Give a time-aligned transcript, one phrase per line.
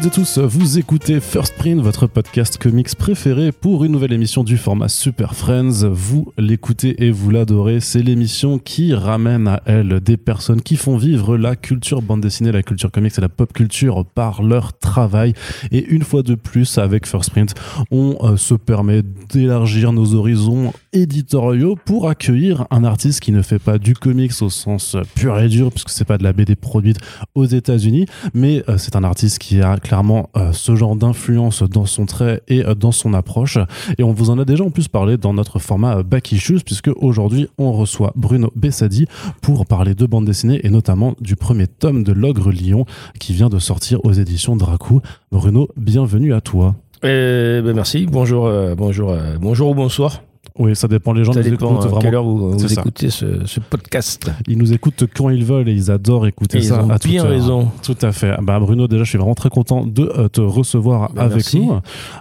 [0.00, 4.56] Toutes tous, vous écoutez First Print, votre podcast comics préféré pour une nouvelle émission du
[4.56, 5.88] format Super Friends.
[5.90, 10.96] Vous l'écoutez et vous l'adorez, c'est l'émission qui ramène à elle des personnes qui font
[10.96, 15.32] vivre la culture bande dessinée, la culture comics et la pop culture par leur travail.
[15.72, 17.54] Et une fois de plus, avec First Print,
[17.90, 23.58] on euh, se permet d'élargir nos horizons éditoriaux pour accueillir un artiste qui ne fait
[23.58, 26.98] pas du comics au sens pur et dur, puisque c'est pas de la BD produite
[27.34, 31.86] aux États-Unis, mais euh, c'est un artiste qui a clairement euh, ce genre d'influence dans
[31.86, 33.56] son trait et euh, dans son approche.
[33.96, 36.90] Et on vous en a déjà en plus parlé dans notre format Back Issues, puisque
[36.96, 39.06] aujourd'hui on reçoit Bruno Bessadi
[39.40, 42.84] pour parler de bande dessinée et notamment du premier tome de L'Ogre Lion
[43.18, 45.00] qui vient de sortir aux éditions Dracou.
[45.32, 46.74] Bruno, bienvenue à toi.
[47.02, 50.20] Eh ben merci, bonjour, bonjour, bonjour ou bonsoir.
[50.58, 51.12] Oui, ça dépend.
[51.12, 52.00] Les gens ça nous dépend écoutent à vraiment.
[52.00, 54.30] quelle heure vous, vous écoutez ce, ce podcast.
[54.48, 56.98] Ils nous écoutent quand ils veulent et ils adorent écouter Et ils ça ont à
[56.98, 57.30] toute bien heure.
[57.30, 57.70] raison.
[57.82, 58.34] Tout à fait.
[58.42, 61.60] Bah Bruno, déjà, je suis vraiment très content de euh, te recevoir Bah, avec merci.
[61.60, 61.74] nous.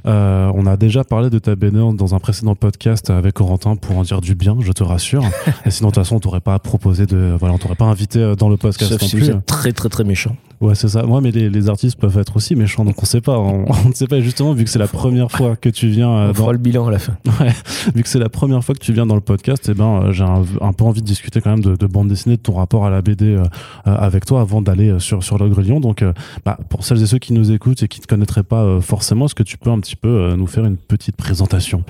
[0.06, 3.98] Euh, on a déjà parlé de ta BD dans un précédent podcast avec Corentin pour
[3.98, 5.24] en dire du bien, je te rassure.
[5.66, 8.20] et sinon, de toute façon, on t'aurait pas proposé de, voilà, on t'aurait pas invité
[8.20, 9.26] euh, dans le podcast Sauf non si plus.
[9.26, 10.36] vous êtes très très très méchant.
[10.60, 11.04] Ouais, c'est ça.
[11.04, 13.38] Moi, mais les, les artistes peuvent être aussi méchants, donc on sait pas.
[13.38, 14.20] On, on ne sait pas.
[14.22, 16.58] Justement, vu que c'est la première fois que tu viens euh, On dans, fera le
[16.58, 17.16] bilan à la fin.
[17.40, 17.54] Ouais,
[17.94, 20.12] vu que c'est la première fois que tu viens dans le podcast, eh ben, euh,
[20.12, 22.56] j'ai un, un peu envie de discuter quand même de, de bande dessinée, de ton
[22.56, 23.44] rapport à la BD euh,
[23.86, 25.80] avec toi avant d'aller sur, sur l'Ogre Lion.
[25.80, 26.04] Donc,
[26.44, 29.26] bah, pour celles et ceux qui nous écoutent et qui ne te connaîtraient pas forcément,
[29.26, 31.84] est-ce que tu peux un petit peu nous faire une petite présentation?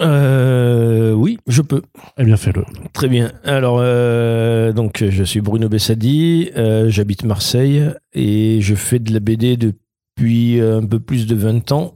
[0.00, 1.82] Euh, oui, je peux.
[2.18, 2.64] Eh bien, fais-le.
[2.92, 3.32] Très bien.
[3.44, 9.20] Alors, euh, donc, je suis Bruno Bessadi, euh, j'habite Marseille et je fais de la
[9.20, 11.94] BD depuis un peu plus de 20 ans.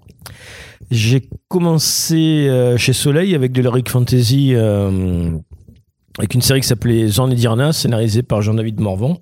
[0.90, 7.34] J'ai commencé chez Soleil avec de l'Heroic Fantasy, avec une série qui s'appelait Jean et
[7.34, 9.18] Dirna, scénarisée par Jean-David Morvan.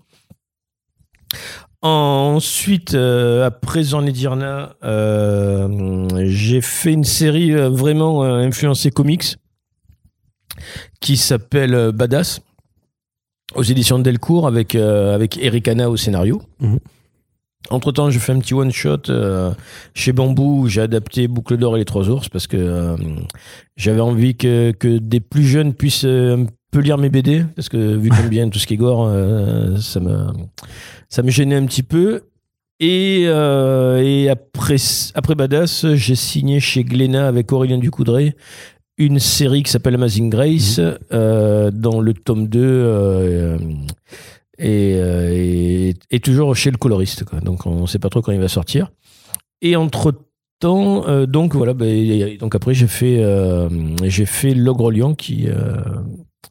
[1.83, 8.91] Ensuite, euh, après Jean et Dirna, euh, j'ai fait une série euh, vraiment euh, influencée
[8.91, 9.37] comics
[11.01, 12.43] qui s'appelle euh, Badass
[13.55, 16.43] aux éditions de Delcourt avec, euh, avec Eric Hanna au scénario.
[16.61, 16.79] Mhm.
[17.71, 19.53] Entre temps, je fais un petit one shot euh,
[19.95, 20.63] chez Bambou.
[20.63, 22.97] où J'ai adapté Boucle d'or et les trois ours parce que euh,
[23.77, 27.69] j'avais envie que, que des plus jeunes puissent euh, un peu lire mes BD parce
[27.69, 30.27] que vu que j'aime bien tout ce qui est gore, euh, ça me
[31.09, 32.23] ça me gênait un petit peu.
[32.83, 34.77] Et, euh, et après,
[35.15, 38.35] après Badass, j'ai signé chez Glénat avec Aurélien Ducoudray
[38.97, 40.81] une série qui s'appelle Amazing Grace,
[41.13, 43.59] euh, dans le tome 2 euh,
[44.59, 47.25] et, et, et toujours chez le coloriste.
[47.25, 47.41] Quoi.
[47.41, 48.91] Donc on ne sait pas trop quand il va sortir.
[49.63, 50.13] Et entre
[50.59, 53.69] temps, donc voilà, bah, a- donc après j'ai fait, euh,
[54.05, 55.77] j'ai fait L'Ogre Lion qui, euh,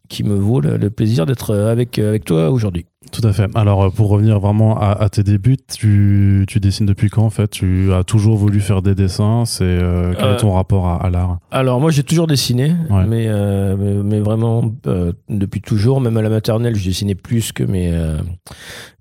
[0.07, 2.85] qui me vaut le, le plaisir d'être avec, avec toi aujourd'hui.
[3.11, 3.47] Tout à fait.
[3.55, 7.29] Alors, euh, pour revenir vraiment à, à tes débuts, tu, tu dessines depuis quand en
[7.29, 7.47] fait?
[7.49, 11.03] Tu as toujours voulu faire des dessins C'est euh, quel Euh, est ton rapport à,
[11.03, 11.39] à l'art?
[11.49, 13.05] Alors moi j'ai toujours dessiné, Ouais.
[13.07, 17.51] mais, euh, mais, mais vraiment euh, depuis toujours, même à la maternelle, je dessinais plus
[17.51, 18.17] que mes euh,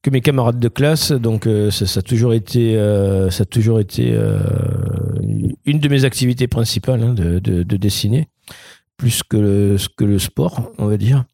[0.02, 3.46] que mes camarades de classe, donc euh, ça, ça a toujours été euh, ça a
[3.46, 4.38] toujours été euh,
[5.66, 8.28] une de mes activités principales hein, de, de, de dessiner,
[8.98, 11.24] plus que le, que le sport, on va dire.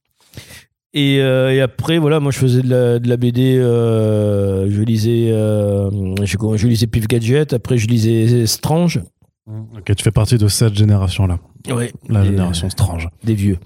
[0.92, 4.80] Et, euh, et après, voilà, moi je faisais de la, de la BD, euh, je
[4.82, 5.90] lisais, euh,
[6.22, 9.00] je, je lisais Pif Gadget, après je lisais Strange.
[9.48, 11.38] Ok, tu fais partie de cette génération-là,
[11.68, 13.08] Ouais, la génération strange.
[13.24, 13.58] des vieux.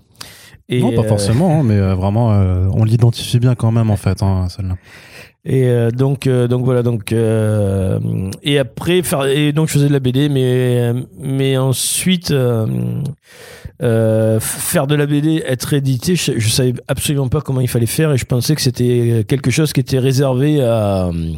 [0.71, 3.91] Et, non, pas euh, forcément, hein, mais euh, vraiment, euh, on l'identifie bien quand même
[3.91, 4.77] en fait, hein, celle-là.
[5.45, 7.99] Et euh, donc, euh, donc voilà, donc euh,
[8.43, 12.35] et après et donc je faisais de la BD, mais mais ensuite
[13.83, 17.69] euh, euh, faire de la BD, être édité, je, je savais absolument pas comment il
[17.69, 21.33] fallait faire et je pensais que c'était quelque chose qui était réservé à euh,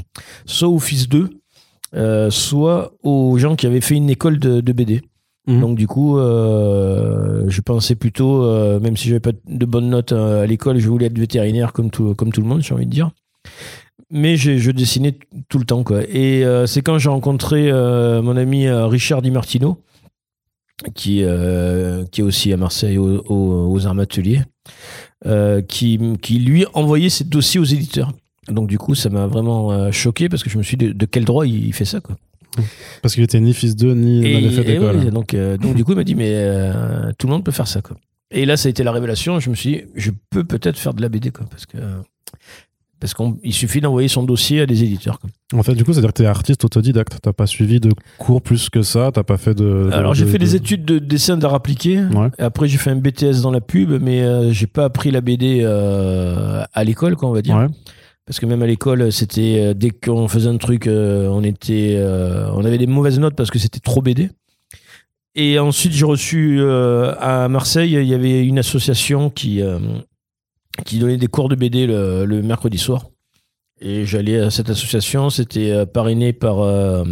[0.47, 1.31] soit aux fils d'eux,
[1.95, 5.03] euh, soit aux gens qui avaient fait une école de, de BD.
[5.47, 5.61] Mhm.
[5.61, 10.13] Donc du coup, euh, je pensais plutôt, euh, même si j'avais pas de bonnes notes
[10.13, 12.87] euh, à l'école, je voulais être vétérinaire comme tout, comme tout le monde, j'ai envie
[12.87, 13.11] de dire.
[14.13, 15.17] Mais je dessinais
[15.49, 15.85] tout le temps.
[15.85, 16.03] Quoi.
[16.09, 19.79] Et euh, c'est quand j'ai rencontré euh, mon ami euh, Richard Di Martino,
[20.94, 24.43] qui, euh, qui est aussi à Marseille au- au- aux armes ateliers,
[25.27, 28.12] euh, qui, qui lui envoyait ses dossiers aux éditeurs.
[28.49, 30.93] Donc du coup, ça m'a vraiment euh, choqué parce que je me suis dit de,
[30.93, 32.17] de quel droit il, fait ça quoi.
[33.03, 34.97] Parce qu'il était ni fils d'eux, ni n'avait fait d'école.
[34.97, 36.35] ouais, donc, euh, donc du coup, il m'a dit, mais
[37.19, 37.81] tout le monde peut faire ça.
[37.81, 37.97] Quoi.
[38.33, 39.38] Et là, ça a été la révélation.
[39.38, 41.31] Je me suis dit, je peux peut-être faire de la BD.
[41.31, 41.76] Quoi, parce que
[43.00, 45.19] parce qu'il suffit d'envoyer son dossier à des éditeurs.
[45.55, 47.19] En fait, du coup, c'est-à-dire que tu es artiste autodidacte.
[47.23, 49.11] T'as pas suivi de cours plus que ça.
[49.12, 49.88] T'as pas fait de.
[49.88, 51.99] de- Alors, j'ai de- fait de- des études de dessin d'art appliqué.
[51.99, 52.29] Ouais.
[52.38, 55.20] Et après, j'ai fait un BTS dans la pub, mais euh, j'ai pas appris la
[55.23, 57.56] BD euh, à l'école, quoi, on va dire.
[57.56, 57.67] Ouais.
[58.26, 62.00] Parce que même à l'école, c'était euh, dès qu'on faisait un truc, euh, on était,
[62.55, 64.31] on avait des mauvaises notes parce que c'était trop BD.
[65.37, 69.62] Et ensuite, j'ai reçu à Marseille, il y avait une association qui
[70.85, 73.07] qui donnait des cours de BD le, mercredi soir.
[73.81, 75.31] Et j'allais à cette association.
[75.31, 77.05] C'était euh, parrainé par euh,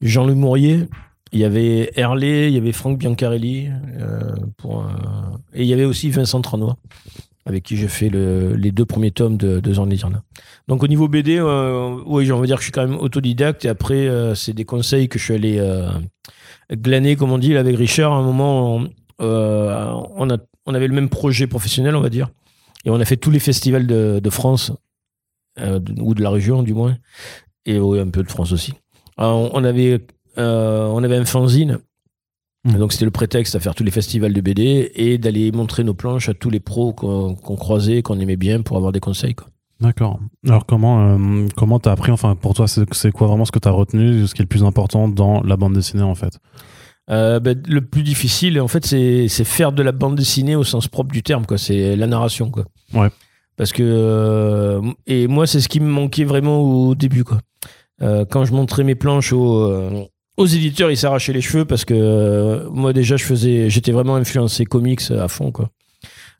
[0.00, 0.86] Jean-Louis Mourier.
[1.32, 3.68] Il y avait Herlé, il y avait Franck Biancarelli,
[4.00, 4.34] euh,
[5.54, 6.76] et il y avait aussi Vincent Tranois,
[7.46, 9.86] avec qui j'ai fait le- les deux premiers tomes de, de Jean.
[10.66, 13.64] Donc au niveau BD, oui, on va dire que je suis quand même autodidacte.
[13.64, 15.64] Et après, c'est des conseils que je suis allé
[16.72, 18.12] glaner, comme on dit, avec Richard.
[18.12, 18.82] À un moment,
[19.20, 20.28] on,
[20.66, 22.28] on avait le même projet professionnel, on va dire.
[22.84, 24.72] Et on a fait tous les festivals de, de France,
[25.58, 26.96] euh, ou de la région du moins,
[27.66, 28.72] et oui, un peu de France aussi.
[29.16, 30.00] Alors, on, on avait,
[30.38, 31.78] euh, on avait un fanzine,
[32.62, 32.76] Mhm.
[32.78, 35.94] donc c'était le prétexte à faire tous les festivals de BD et d'aller montrer nos
[35.94, 39.34] planches à tous les pros qu'on croisait, qu'on aimait bien pour avoir des conseils.
[39.34, 39.46] Quoi.
[39.80, 40.20] D'accord.
[40.46, 43.58] Alors comment euh, comment t'as appris enfin pour toi c'est c'est quoi vraiment ce que
[43.58, 46.38] t'as retenu ce qui est le plus important dans la bande dessinée en fait?
[47.10, 50.64] Euh, ben, le plus difficile, en fait, c'est c'est faire de la bande dessinée au
[50.64, 51.58] sens propre du terme, quoi.
[51.58, 52.64] C'est la narration, quoi.
[52.94, 53.08] Ouais.
[53.56, 57.40] Parce que euh, et moi, c'est ce qui me manquait vraiment au début, quoi.
[58.02, 60.04] Euh, quand je montrais mes planches aux, euh,
[60.36, 64.16] aux éditeurs, ils s'arrachaient les cheveux parce que euh, moi déjà, je faisais, j'étais vraiment
[64.16, 65.68] influencé comics à fond, quoi.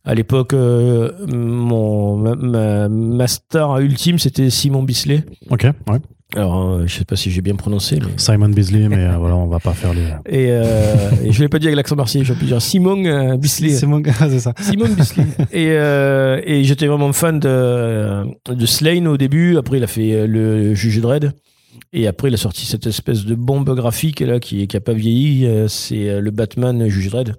[0.05, 5.25] À l'époque, euh, mon ma, ma, ma star ultime, c'était Simon Bisley.
[5.51, 5.65] Ok.
[5.89, 5.99] Ouais.
[6.37, 9.35] Alors, euh, je sais pas si j'ai bien prononcé, mais Simon Beasley mais euh, voilà
[9.37, 10.03] on va pas faire les.
[10.27, 13.37] et, euh, et je l'ai pas dit avec l'accent marseillais, je pu dire Simon euh,
[13.37, 13.71] Bisley.
[13.71, 14.55] C'est mon gars c'est ça.
[14.61, 15.25] Simon Bisley.
[15.53, 19.57] et euh, et j'étais vraiment fan de, de Slane au début.
[19.57, 21.33] Après, il a fait le Juge Dredd.
[21.93, 24.93] Et après, il a sorti cette espèce de bombe graphique là qui, qui a pas
[24.93, 25.49] vieilli.
[25.69, 27.35] C'est le Batman Juge Dredd,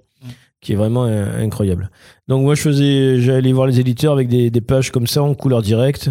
[0.60, 1.90] qui est vraiment incroyable.
[2.28, 5.34] Donc moi, je faisais, j'allais voir les éditeurs avec des, des pages comme ça en
[5.34, 6.10] couleur directe.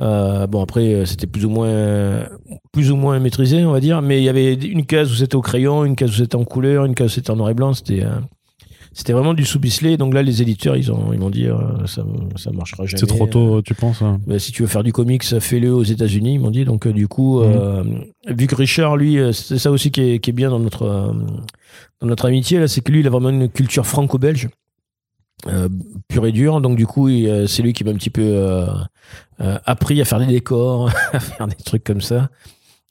[0.00, 2.26] Euh, bon après, euh, c'était plus ou moins
[2.72, 4.02] plus ou moins maîtrisé, on va dire.
[4.02, 6.44] Mais il y avait une case où c'était au crayon, une case où c'était en
[6.44, 7.72] couleur, une case où c'était en noir et blanc.
[7.74, 8.18] C'était euh,
[8.92, 9.96] c'était vraiment du sous-bislé.
[9.96, 12.04] Donc là, les éditeurs, ils ont ils m'ont dit euh, ça
[12.36, 12.98] ça marchera jamais.
[12.98, 15.84] C'est trop tôt tu penses hein Ben, si tu veux faire du comics, fais-le aux
[15.84, 16.64] États-Unis, ils m'ont dit.
[16.64, 17.84] Donc, du coup, euh,
[18.26, 21.14] vu que Richard, lui, c'est ça aussi qui est, qui est bien dans notre,
[22.00, 24.48] dans notre amitié, là, c'est que lui, il a vraiment une culture franco-belge,
[25.48, 25.68] euh,
[26.08, 26.60] pure et dure.
[26.60, 28.66] Donc, du coup, euh, c'est lui qui m'a un petit peu euh,
[29.40, 32.30] euh, appris à faire des décors, à faire des trucs comme ça.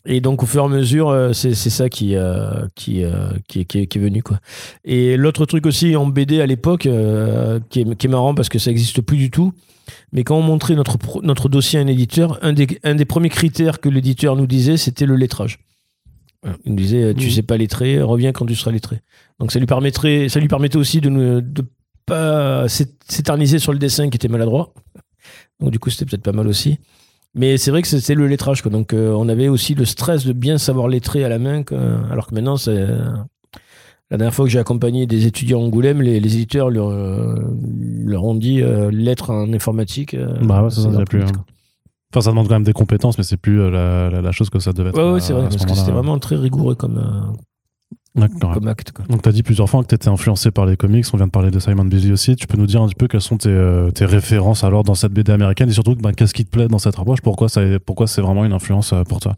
[0.05, 3.29] Et donc, au fur et à mesure, euh, c'est, c'est ça qui, euh, qui, euh,
[3.47, 4.39] qui, est- qui, est, qui est venu, quoi.
[4.83, 8.49] Et l'autre truc aussi en BD à l'époque, euh, qui, est, qui est marrant parce
[8.49, 9.53] que ça n'existe plus du tout,
[10.11, 13.29] mais quand on montrait notre, notre dossier à un éditeur, un des, un des premiers
[13.29, 15.59] critères que l'éditeur nous disait, c'était le lettrage.
[16.65, 17.31] Il nous disait, tu Mhm.
[17.31, 18.99] sais pas lettrer, reviens quand tu seras lettré.
[19.39, 21.63] Donc ça lui permettrait, ça lui permettait aussi de ne de
[22.05, 24.73] pas s'é- s'éterniser sur le dessin qui était maladroit.
[25.59, 26.79] Donc du coup, c'était peut-être pas mal aussi.
[27.35, 28.61] Mais c'est vrai que c'était le lettrage.
[28.61, 28.71] Quoi.
[28.71, 31.63] Donc euh, on avait aussi le stress de bien savoir lettrer à la main.
[31.63, 31.79] quoi.
[32.11, 32.85] Alors que maintenant, c'est...
[34.11, 37.35] La dernière fois que j'ai accompagné des étudiants à Angoulême, les, les éditeurs leur, euh,
[38.05, 40.13] leur ont dit euh, lettres en informatique.
[40.13, 41.31] euh, Bah ouais, ça, plus, hein.
[42.13, 44.59] Enfin ça demande quand même des compétences mais c'est plus la, la, la chose que
[44.59, 45.13] ça devait être.
[45.13, 47.33] Ouais, c'est vrai, parce que c'était vraiment très rigoureux comme.
[48.53, 48.91] Comme acte.
[48.91, 49.05] Quoi.
[49.09, 51.05] Donc, tu as dit plusieurs fois que tu étais influencé par les comics.
[51.13, 52.35] On vient de parler de Simon Bisley aussi.
[52.35, 54.95] Tu peux nous dire un petit peu quelles sont tes, euh, tes références alors dans
[54.95, 57.21] cette BD américaine et surtout, ben, qu'est-ce qui te plaît dans cette approche?
[57.21, 59.35] Pourquoi, ça, pourquoi c'est vraiment une influence euh, pour toi?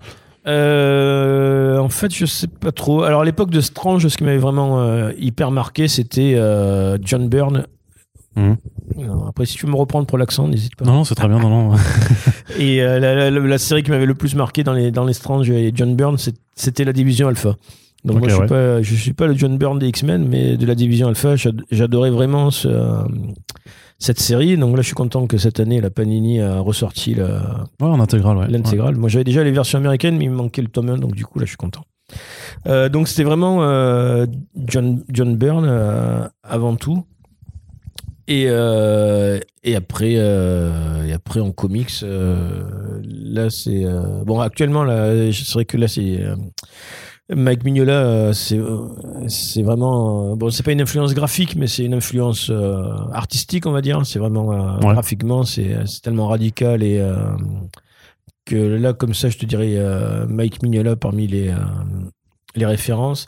[0.47, 3.03] Euh, en fait, je sais pas trop.
[3.03, 7.27] Alors, à l'époque de Strange, ce qui m'avait vraiment euh, hyper marqué, c'était euh, John
[7.29, 7.65] Byrne.
[8.37, 10.83] Alors, Après, si tu veux me reprendre pour l'accent, n'hésite pas.
[10.85, 11.39] Non, non, c'est très bien.
[11.39, 11.75] Non, non.
[12.59, 15.05] Et euh, la, la- la- la série qui m'avait le plus marqué dans les, dans
[15.05, 16.17] les Strange et John Byrne,
[16.55, 17.55] c'était la division Alpha.
[18.05, 18.47] Donc moi, je suis, ouais.
[18.47, 21.61] pas, je suis pas le John Byrne des X-Men, mais de la division Alpha, j'ad-
[21.71, 23.03] j'adorais vraiment ce, euh,
[23.99, 24.57] cette série.
[24.57, 27.99] Donc là, je suis content que cette année, la Panini a ressorti la, Ouais, en
[27.99, 28.47] intégral, ouais.
[28.47, 28.95] l'intégrale.
[28.95, 31.25] Moi, j'avais déjà les versions américaines, mais il me manquait le tome 1, donc du
[31.25, 31.81] coup, là, je suis content.
[32.67, 34.27] Euh, donc, c'était vraiment euh,
[34.67, 37.03] John, John Byrne euh, avant tout.
[38.27, 38.45] Et,
[39.63, 43.85] et après, et après en comics, là, c'est
[44.25, 44.39] bon.
[44.39, 46.21] Actuellement, là, c'est vrai que là, c'est
[47.33, 47.93] Mike Mignola.
[47.93, 48.87] euh, c'est euh,
[49.27, 50.49] c'est vraiment euh, bon.
[50.51, 54.05] C'est pas une influence graphique, mais c'est une influence euh, artistique, on va dire.
[54.05, 54.93] C'est vraiment euh, Ouais.
[54.93, 57.15] graphiquement, c'est c'est tellement radical et euh,
[58.45, 59.75] que là, comme ça, je te dirais
[60.27, 61.51] Mike Mignola parmi les,
[62.55, 63.27] les références.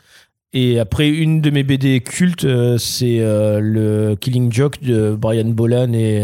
[0.52, 2.46] Et après, une de mes BD cultes,
[2.78, 6.20] c'est le Killing Joke de Brian Bolan et,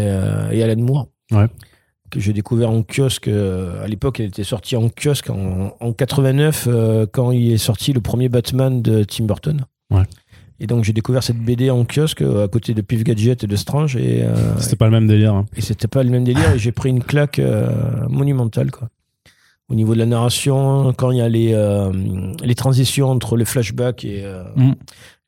[0.51, 1.07] et Alan Moore.
[1.31, 1.47] Ouais.
[2.15, 3.27] Que j'ai découvert en kiosque.
[3.27, 7.57] euh, à l'époque, elle était sortie en kiosque en, en 89, euh, quand il est
[7.57, 9.65] sorti le premier Batman de Tim Burton.
[9.91, 10.03] Ouais.
[10.61, 13.55] Et donc j'ai découvert cette BD en kiosque à côté de Pif Gadget et de
[13.57, 13.97] Strange.
[13.97, 15.33] Et, euh, C'était pas le même délire.
[15.35, 15.45] hein.
[15.57, 16.51] et c'était pas le même délire.
[16.53, 17.69] et j'ai pris une claque euh,
[18.07, 18.87] monumentale, quoi.
[19.67, 21.91] Au niveau de la narration, quand il y a les, euh,
[22.43, 24.75] les transitions entre les flashbacks et euh, Mm.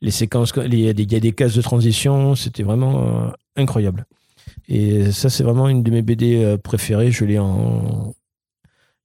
[0.01, 3.00] les séquences, il y, a des- il y a des cases de transition, c'était vraiment
[3.01, 4.06] euh, incroyable.
[4.68, 7.12] Et ça, c'est vraiment une de mes BD euh, préférées.
[7.12, 8.14] Je l'ai en.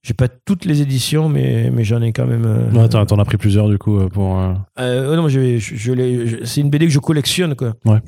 [0.03, 2.45] J'ai pas toutes les éditions, mais, mais j'en ai quand même.
[2.45, 4.37] euh, Ouais, t'en t'en as pris plusieurs du coup euh, pour.
[4.81, 7.75] euh, non, je, je, c'est une BD que je collectionne, quoi.
[7.85, 8.01] Ouais.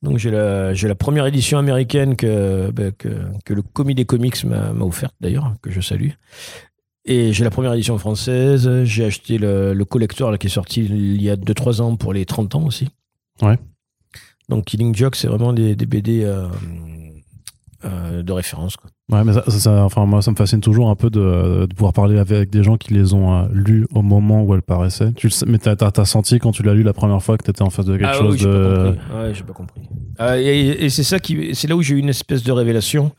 [0.00, 3.08] Donc j'ai la, j'ai la première édition américaine que, ben, que,
[3.44, 6.10] que le Commis des Comics m'a, m'a offerte, d'ailleurs, que je salue.
[7.04, 8.84] Et j'ai la première édition française.
[8.84, 12.12] J'ai acheté le, le collector là, qui est sorti il y a 2-3 ans pour
[12.14, 12.88] les 30 ans aussi.
[13.42, 13.58] Ouais.
[14.48, 16.24] Donc Killing Joke, c'est vraiment des, des BD
[17.84, 18.76] euh, euh, de référence.
[18.76, 18.90] Quoi.
[19.10, 21.74] Ouais, mais ça, ça- ça- enfin, moi, ça me fascine toujours un peu de, de
[21.74, 25.12] pouvoir parler avec des gens qui les ont euh, lus au moment où elles paraissaient.
[25.12, 27.44] Tu sais, mais t'as, t'as- t'as senti quand tu l'as lu la première fois que
[27.44, 28.96] t'étais en face de quelque ah chose oui, de.
[29.10, 29.22] pas.
[29.22, 29.80] Ouais, j'ai pas compris.
[30.18, 33.12] Ah, et et c'est ça qui, c'est là où j'ai eu une espèce de révélation,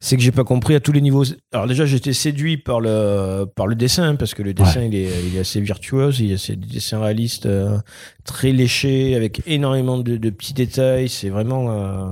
[0.00, 1.24] c'est que j'ai pas compris à tous les niveaux.
[1.52, 4.94] Alors déjà, j'étais séduit par le par le dessin hein, parce que le dessin il
[4.94, 7.78] est il est assez virtuose, il y a ces dessins réalistes euh,
[8.24, 11.08] très léchés avec énormément de, de petits détails.
[11.08, 12.06] C'est vraiment euh,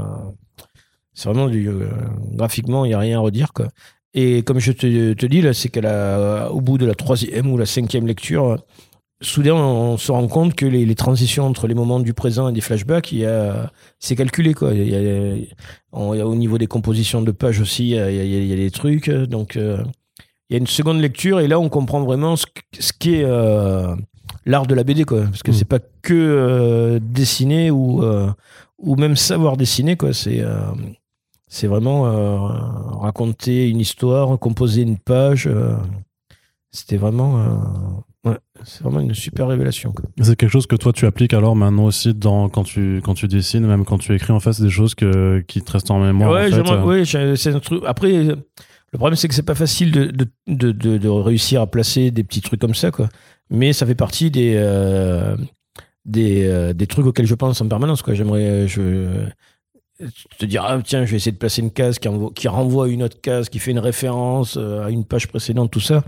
[1.14, 1.88] c'est vraiment du euh,
[2.32, 3.68] graphiquement il y a rien à redire quoi.
[4.14, 7.50] Et comme je te, te dis là, c'est qu'à la, au bout de la troisième
[7.50, 8.58] ou la cinquième lecture,
[9.22, 12.52] soudain on se rend compte que les, les transitions entre les moments du présent et
[12.52, 14.74] des flashbacks, il y a, c'est calculé quoi.
[14.74, 15.34] Il y a,
[15.92, 18.50] on- il y a au niveau des compositions de pages aussi, il y a, il
[18.52, 19.08] y des trucs.
[19.10, 19.82] Donc euh,
[20.50, 22.44] il y a une seconde lecture et là on comprend vraiment ce,
[22.78, 23.94] ce qu'est euh,
[24.44, 25.22] l'art de la BD quoi.
[25.22, 25.54] Parce que Mm.
[25.54, 28.02] c'est pas que euh, dessiner ou
[28.78, 30.12] ou même savoir dessiner quoi.
[30.12, 30.42] C'est
[31.54, 32.36] c'est vraiment euh,
[33.00, 35.46] raconter une histoire, composer une page.
[35.46, 35.76] euh,
[36.70, 37.38] C'était vraiment,
[38.24, 39.92] euh, ouais, c'est vraiment une super révélation.
[40.22, 43.28] C'est quelque chose que toi tu appliques alors maintenant aussi dans, quand, tu, quand tu
[43.28, 46.30] dessines, même quand tu écris en face des choses que, qui te restent en mémoire.
[46.30, 46.32] en
[46.86, 47.04] ouais, fait.
[47.04, 47.82] j'ai- c'est un truc.
[47.86, 51.66] Après, le problème c'est que c'est pas facile de, de, de, de- de réussir à
[51.66, 53.10] placer des petits trucs comme ça, quoi.
[53.50, 55.36] Mais ça fait partie des euh,
[56.06, 58.14] des, euh, des trucs auxquels je pense en permanence, quoi.
[58.14, 59.26] J'aimerais, je
[60.38, 62.86] te dire, ah, tiens, je vais essayer de placer une case qui, envoie- qui renvoie
[62.86, 66.02] à une autre case, qui fait une référence euh, à une page précédente, tout ça.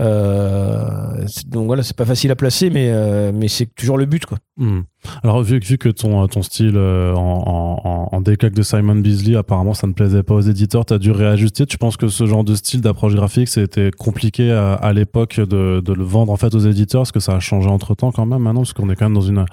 [0.00, 4.26] Euh, donc voilà, c'est pas facile à placer, mais, euh, mais c'est toujours le but,
[4.26, 4.38] quoi.
[4.56, 4.82] Hmm.
[5.24, 9.74] Alors, vu, vu que ton, ton style en, en, en décalque de Simon Beasley, apparemment,
[9.74, 11.66] ça ne plaisait pas aux éditeurs, tu as dû réajuster.
[11.66, 15.92] Tu penses que ce genre de style d'approche graphique, c'était compliqué à, l'époque de, de
[15.92, 17.02] le vendre en fait aux éditeurs?
[17.02, 18.60] Est-ce que ça a changé entre temps quand même maintenant?
[18.60, 19.44] Parce qu'on est quand même dans une,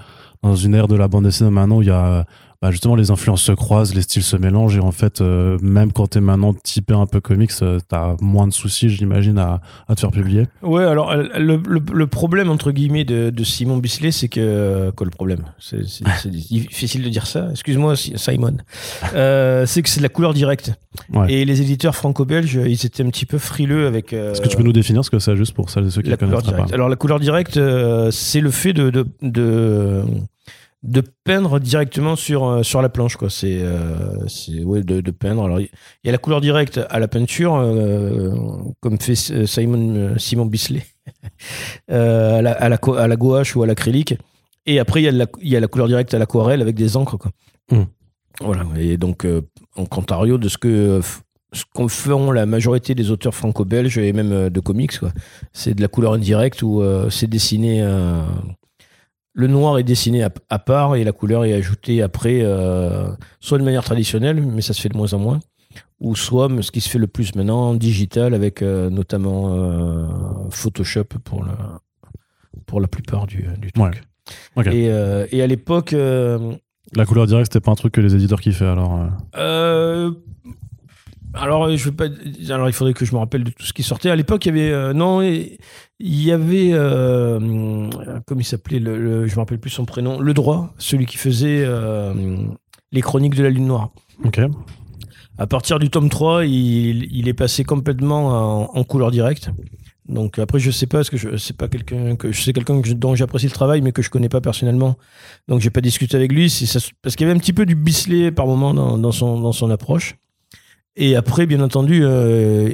[0.44, 2.26] dans une ère de la bande dessinée maintenant où il y a
[2.66, 5.92] bah, justement les influences se croisent, les styles se mélangent et en fait, euh, même
[5.92, 9.62] quand tu es maintenant typé un peu comics, tu as moins de soucis, j'imagine, à,
[9.88, 10.46] à te faire publier.
[10.64, 14.92] Ouais, alors euh, le, le, le problème entre guillemets de, de Simon Bisley, c'est que
[14.96, 15.42] quoi le problème?
[15.60, 15.82] C'est
[16.30, 17.50] difficile de dire ça.
[17.52, 18.58] Excuse-moi, Si- Simon.
[19.14, 20.72] Euh, c'est que c'est de la couleur directe.
[21.14, 21.32] Ouais.
[21.32, 24.12] Et les éditeurs franco-belges, ils étaient un petit peu frileux avec.
[24.14, 26.02] euh, Est-ce que tu peux nous définir ce que c'est juste pour celles et ceux
[26.02, 26.56] qui la connaissent couleur pas?
[26.58, 26.74] directe?
[26.74, 30.02] Alors la couleur directe, euh, c'est le fait de, de, de
[30.88, 33.30] de peindre directement sur euh, sur la planche quoi.
[33.30, 35.44] C'est euh, c'est ouais de, de peindre.
[35.46, 35.70] Alors il
[36.04, 38.36] y a la couleur directe à la peinture euh,
[38.82, 40.84] comme fait euh, Simon Simon Bisley
[41.92, 44.16] euh, à, la, à, la, co- à la gouache ou à l'acrylique.
[44.68, 46.76] Et après il y a la il y a la couleur directe à l'aquarelle avec
[46.76, 47.32] des encres quoi.
[47.72, 47.84] Mm.
[48.42, 48.64] Voilà.
[48.78, 49.26] Et donc
[49.76, 51.02] en contrario de ce que
[51.54, 55.12] ce qu'en font la majorité des auteurs franco-belges et même de comics quoi.
[55.54, 57.82] C'est de la couleur indirecte où c'est dessiné
[59.38, 63.10] le noir est dessiné à, à part et la couleur est ajoutée après, euh,
[63.42, 65.40] soit de manière traditionnelle, mais ça se fait de moins en moins,
[66.00, 70.08] ou soit ce qui se fait le plus maintenant, digital, avec euh, notamment euh,
[70.52, 71.82] Photoshop pour la,
[72.66, 74.04] pour la plupart du, du truc.
[74.56, 74.74] Ouais.
[74.74, 74.86] Et,
[75.36, 75.94] et à l'époque,
[76.96, 79.10] La couleur directe, c'était pas un truc que les éditeurs kiffaient alors.
[81.36, 81.40] Euh.
[81.40, 82.06] euh, alors, je veux pas.
[82.50, 84.10] Alors, il faudrait que je me rappelle de tout ce qui sortait.
[84.10, 85.58] À l'époque, il y avait euh, non, il
[86.00, 87.90] y avait euh,
[88.26, 90.20] comment il s'appelait le, le- je me rappelle plus son prénom.
[90.20, 92.14] Le droit, celui qui faisait euh,
[92.92, 93.92] les chroniques de la Lune Noire.
[94.24, 94.40] Ok.
[95.38, 98.28] À partir du tome 3, il, il est passé complètement
[98.64, 99.50] en, en couleur directe.
[100.08, 102.80] Donc après, je sais pas, parce que je sais pas quelqu'un que je sais quelqu'un
[102.96, 104.96] dont j'apprécie le travail, mais que je connais pas personnellement.
[105.48, 107.76] Donc j'ai pas discuté avec lui, ça parce qu'il y avait un petit peu du
[107.76, 110.16] Bisley par moment dans, dans son dans son approche.
[110.96, 112.74] Et après, bien entendu, euh,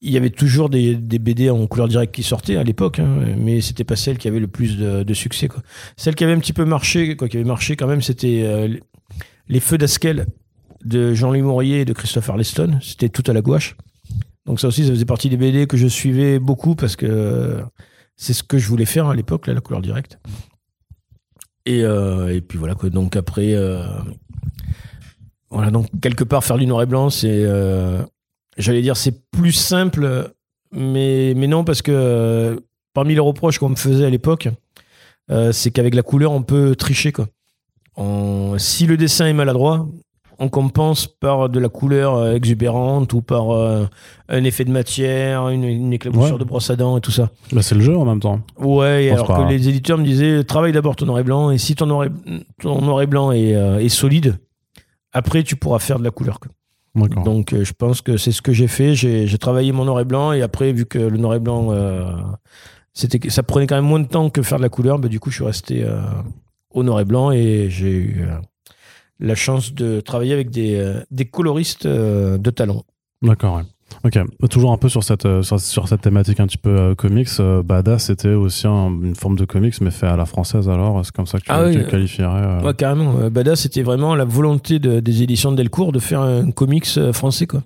[0.00, 3.60] il y avait toujours des, BD en couleur directe qui sortaient à l'époque, hein, mais
[3.60, 5.48] c'était pas celle qui avait le plus de, succès.
[5.96, 8.68] Celle qui avait un petit peu marché, quoi, qui avait marché quand même, c'était euh,
[9.48, 10.26] les Feux d'Askel
[10.84, 12.78] de Jean-Louis Maurier et de Christopher Leston.
[12.80, 13.76] C'était tout à la gouache.
[14.46, 17.60] Donc ça aussi, ça faisait partie des BD que je suivais beaucoup parce que
[18.16, 20.18] c'est ce que je voulais faire à l'époque, la couleur directe.
[21.66, 22.88] Et, euh, puis voilà quoi.
[22.88, 23.82] Donc après, euh,
[25.50, 28.02] voilà donc quelque part faire du noir et blanc, c'est, euh,
[28.56, 30.30] j'allais dire c'est plus simple,
[30.72, 32.56] mais mais non parce que euh,
[32.94, 34.48] parmi les reproches qu'on me faisait à l'époque,
[35.30, 37.26] euh, c'est qu'avec la couleur on peut tricher quoi.
[37.96, 39.86] On- si le dessin est maladroit,
[40.40, 43.86] on compense par de la couleur exubérante ou par euh,
[44.28, 46.38] un effet de matière, une, une éclaboussure Ouais.
[46.38, 47.30] de brosse à dents et tout ça.
[47.52, 48.40] Bah, c'est le jeu en même temps.
[48.58, 49.48] Ouais, et alors que hein.
[49.48, 52.10] les éditeurs me disaient travaille d'abord ton noir et blanc, et si ton noir et,
[52.62, 54.38] ton noir et blanc est, euh, est solide,
[55.12, 56.38] après tu pourras faire de la couleur.
[57.24, 58.94] Donc euh, je pense que c'est ce que j'ai fait.
[58.94, 62.12] J'ai travaillé mon noir et blanc, et après, vu que le noir et blanc, euh,
[62.92, 65.20] c'était, ça prenait quand même moins de temps que faire de la couleur, bah, du
[65.20, 66.00] coup je suis resté euh,
[66.70, 68.36] au noir et blanc, et j'ai eu euh,
[69.20, 72.84] la chance de travailler avec des, des coloristes de talent.
[73.22, 73.62] D'accord, ouais.
[74.04, 74.18] Ok,
[74.50, 77.28] toujours un peu sur cette, euh, sur, sur cette thématique un petit peu euh, comics,
[77.40, 81.04] euh, Badass c'était aussi un- une forme de comics mais fait à la française alors,
[81.04, 83.28] c'est comme ça que tu, Ah oui, tu le qualifierais euh, Ouais, carrément.
[83.30, 87.46] Badass, c'était vraiment la volonté de- des éditions de Delcourt de faire un comics français,
[87.46, 87.62] quoi.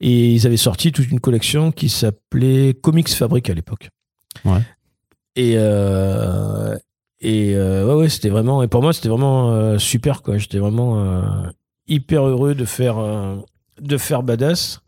[0.00, 3.88] Et ils avaient sorti toute une collection qui s'appelait Comics Fabrique à l'époque.
[4.44, 4.60] Ouais.
[5.36, 5.52] Et,
[7.20, 8.62] et ouais, ouais, c'était vraiment.
[8.62, 10.36] Et pour moi, c'était vraiment super, quoi.
[10.38, 11.02] J'étais vraiment
[11.88, 12.96] hyper heureux de faire,
[13.80, 14.80] de faire Badass.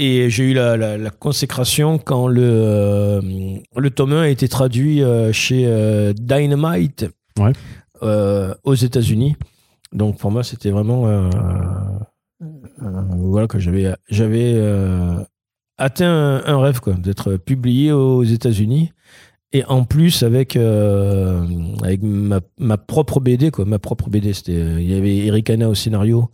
[0.00, 3.20] Et j'ai eu la, la, la consécration quand le, euh,
[3.76, 7.06] le tome 1 a été traduit euh, chez euh, Dynamite
[7.38, 7.52] Ouais.
[8.64, 9.36] aux États-Unis.
[9.92, 11.28] Donc pour moi, c'était vraiment
[12.80, 14.60] voilà que j'avais j'avais
[15.78, 18.92] atteint un, un rêve quoi, d'être publié aux États-Unis
[19.52, 24.32] et en plus avec avec ma, ma propre BD quoi, ma propre BD.
[24.32, 26.30] C'était il y avait Eric Hanna au scénario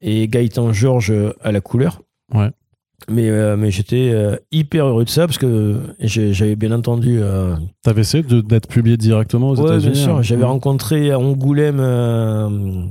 [0.00, 2.02] et Gaëtan Georges à la couleur.
[2.34, 2.50] Ouais.
[3.10, 7.56] Mais, euh, mais j'étais euh, hyper heureux de ça parce que j'avais bien entendu euh,
[7.82, 10.16] T'avais essayé d'être publié directement aux Ouais, États-Unis bien sûr.
[10.18, 12.84] hein J'avais rencontré à Angoulême euh,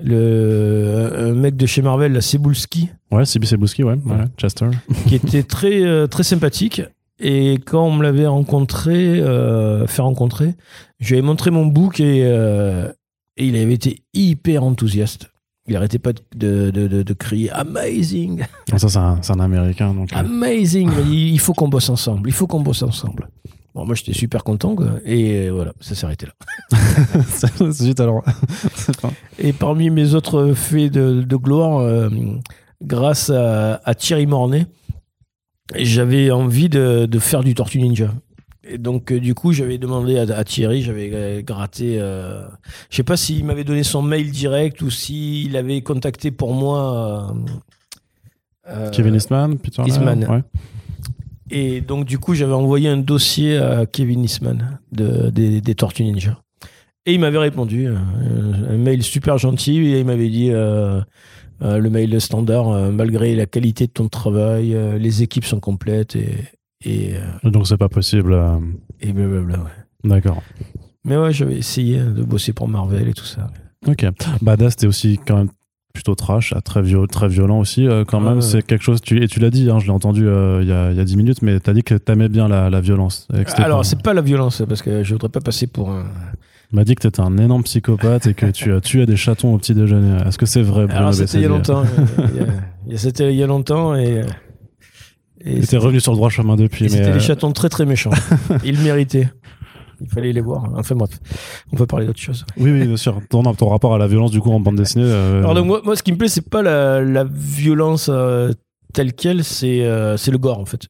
[0.00, 4.24] le, un mec de chez Marvel, la Cebulski, Ouais, CB Sebouski, ouais, ouais.
[4.38, 4.66] Chester.
[5.06, 6.82] qui était très, euh, très sympathique.
[7.20, 10.54] Et quand on me l'avait rencontré, euh, fait rencontrer,
[10.98, 15.30] je lui avais montré mon book et, et il avait été hyper enthousiaste.
[15.68, 18.42] Il arrêtait pas de, de, de, de crier Amazing,
[18.76, 18.88] ça,
[19.22, 19.94] c'est un, américain.
[19.94, 20.90] Donc, euh, Amazing.
[21.08, 23.28] Il faut qu'on bosse ensemble, il faut qu'on bosse ensemble.
[23.74, 24.90] Bon, moi j'étais super content, quoi.
[25.04, 26.78] Et voilà, ça s'est arrêté là.
[27.28, 28.22] c'est juste alors.
[29.38, 32.10] Et parmi mes autres faits de, de gloire, euh,
[32.82, 34.66] grâce à, à Thierry Mornay,
[35.76, 38.12] j'avais envie de, de faire du Tortue Ninja.
[38.64, 41.96] Et donc, euh, du coup, j'avais demandé à, à Thierry, j'avais euh, gratté.
[41.98, 42.42] euh,
[42.90, 47.34] je sais pas s'il m'avait donné son mail direct ou s'il avait contacté pour moi.
[48.68, 50.24] euh, Kevin Eastman, Peter Eastman.
[50.28, 50.42] Ouais.
[51.50, 56.04] Et donc, du coup, j'avais envoyé un dossier à Kevin Eastman de, des, des Tortues
[56.04, 56.40] Ninja.
[57.04, 61.02] Et il m'avait répondu, un mail super gentil, et il m'avait dit le
[61.90, 66.30] mail standard, malgré la qualité de ton travail, les équipes sont complètes et,
[66.84, 68.32] et, euh, Donc c'est pas possible.
[68.32, 68.58] euh,
[69.00, 69.58] et blablabla.
[69.58, 69.70] Ouais.
[70.04, 70.42] D'accord.
[71.04, 73.48] Mais ouais, j'avais essayé de bosser pour Marvel et tout ça.
[73.86, 74.06] Ok.
[74.40, 75.48] Badass, c'était aussi quand même
[75.92, 77.86] plutôt trash, ah, très, viol- très violent aussi.
[77.86, 78.40] euh, quand même, ouais.
[78.40, 79.00] c'est quelque chose.
[79.02, 81.04] Tu, et tu l'as dit, hein, je l'ai entendu euh, il y, a, y a
[81.04, 83.26] 10 minutes, mais t'as dit que t'aimais bien la, la violence.
[83.56, 86.04] Alors, pas- c'est pas la violence, parce que je voudrais pas passer pour un.
[86.72, 89.58] M'as dit que t'étais un énorme psychopathe et que tu as tué des chatons au
[89.58, 90.16] petit déjeuner.
[90.26, 91.82] Est-ce que c'est vrai, Bruno Alors, c'était il y a longtemps.
[92.96, 94.22] C'était il y a longtemps et.
[95.44, 96.88] Et Et t'es revenu sur le droit chemin depuis.
[96.90, 98.10] C'était euh, des chatons très très méchants.
[98.64, 99.28] Ils le méritaient.
[100.00, 100.68] Il fallait les voir.
[100.76, 101.10] Enfin bref,
[101.72, 102.44] on peut parler d'autre chose.
[102.56, 103.20] Oui, oui, bien sûr.
[103.30, 105.04] Ton, ton rapport à la violence, du coup, en bande dessinée.
[105.06, 108.52] euh, Alors donc, moi, moi, ce qui me plaît, c'est pas la, la violence euh,
[108.92, 110.88] telle quelle, c'est euh, c'est le gore en fait.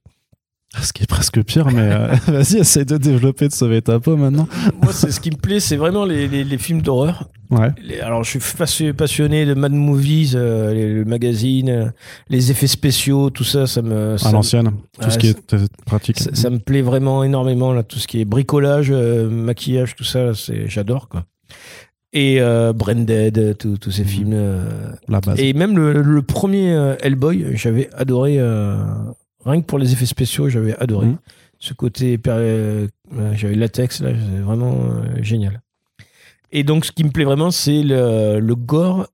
[0.80, 4.16] Ce qui est presque pire, mais euh, vas-y, essaye de développer, de sauver ta peau
[4.16, 4.48] maintenant.
[4.82, 7.28] moi, c'est ce qui me plaît, c'est vraiment les, les, les films d'horreur.
[7.50, 7.68] Ouais.
[7.82, 11.86] Les- Alors, je suis passi- passionné de Mad Movies, euh, les- le magazine, euh,
[12.30, 14.70] les effets spéciaux, tout ça, ça me ça À l'ancienne.
[14.98, 16.18] Tout Ouais, ce qui est euh, pratique.
[16.18, 20.04] ça, ça me plaît vraiment énormément là, tout ce qui est bricolage, euh, maquillage, tout
[20.04, 21.26] ça, c'est j'adore quoi.
[22.14, 24.08] Et euh, Branded, tous tous ces Mhm.
[24.08, 24.32] films.
[24.32, 24.64] euh,
[25.08, 25.38] La base.
[25.38, 28.38] Et même le, le premier euh, Hellboy, j'avais adoré.
[29.44, 31.06] Rien que pour les effets spéciaux, j'avais adoré.
[31.06, 31.18] Mhm.
[31.58, 35.62] Ce côté, euh, euh, j'avais le latex, là, c'est vraiment euh, génial.
[36.50, 39.06] Et donc, ce qui me plaît vraiment, c'est le, le gore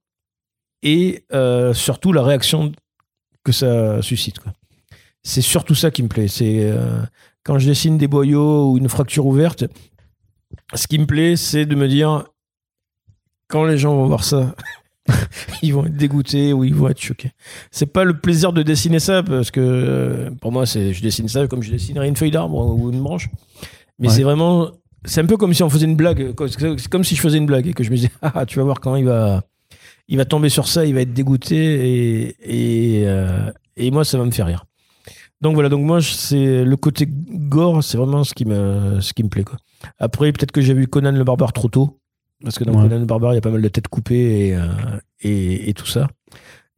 [0.83, 2.73] et euh, surtout la réaction
[3.45, 4.37] que ça suscite.
[5.23, 6.29] C'est surtout ça qui me plaît.
[6.29, 6.73] C'est
[7.45, 9.65] quand je dessine des boyaux ou une fracture ouverte,
[10.75, 12.25] ce qui me plaît, c'est de me dire
[13.49, 14.55] quand les gens vont voir ça,
[15.63, 17.33] ils vont être dégoûtés ou ils vont être choqués.
[17.71, 21.29] C'est pas le plaisir de dessiner ça parce que euh, pour moi, c'est je dessine
[21.29, 23.29] ça comme je dessinerais une feuille d'arbre ou une branche.
[23.99, 24.15] Mais Ouais.
[24.15, 24.71] c'est vraiment
[25.05, 26.35] c'est un peu comme si on faisait une blague.
[26.49, 28.65] C'est comme si je faisais une blague et que je me disais, ah, tu vas
[28.65, 29.43] voir quand il va,
[30.09, 34.19] il va tomber sur ça, il va être dégoûté et, et, euh, et moi, ça
[34.19, 34.65] va me faire rire.
[35.41, 39.23] Donc voilà, donc moi, c'est le côté gore, c'est vraiment ce qui me, ce qui
[39.23, 39.57] me plaît, quoi.
[40.01, 41.98] Après, peut-être que j'ai vu Conan le barbare trop tôt.
[42.43, 42.83] Parce que dans Ouais.
[42.89, 44.61] Conan le barbare, il y a pas mal de têtes coupées et, euh,
[45.23, 46.09] et, et tout ça.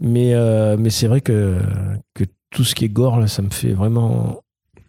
[0.00, 1.58] Mais, euh, mais c'est vrai que,
[2.14, 4.40] que tout ce qui est gore, là, ça me fait vraiment.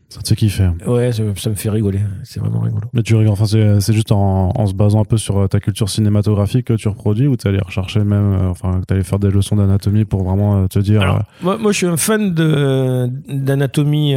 [0.08, 0.70] Ça te fait kiffer.
[0.88, 2.00] Ouais, ça, ça me fait rigoler.
[2.24, 2.82] C'est vraiment rigolo.
[2.94, 5.48] Mais tu rigoles, enfin, c'est c'est juste en, en se basant un peu sur euh,
[5.48, 8.94] ta culture cinématographique que tu reproduis ou tu allé rechercher même, euh, enfin, que tu
[8.94, 11.02] allé faire des leçons d'anatomie pour vraiment euh, te dire.
[11.02, 14.16] Alors, euh, moi, moi, je suis un fan de d'anatomie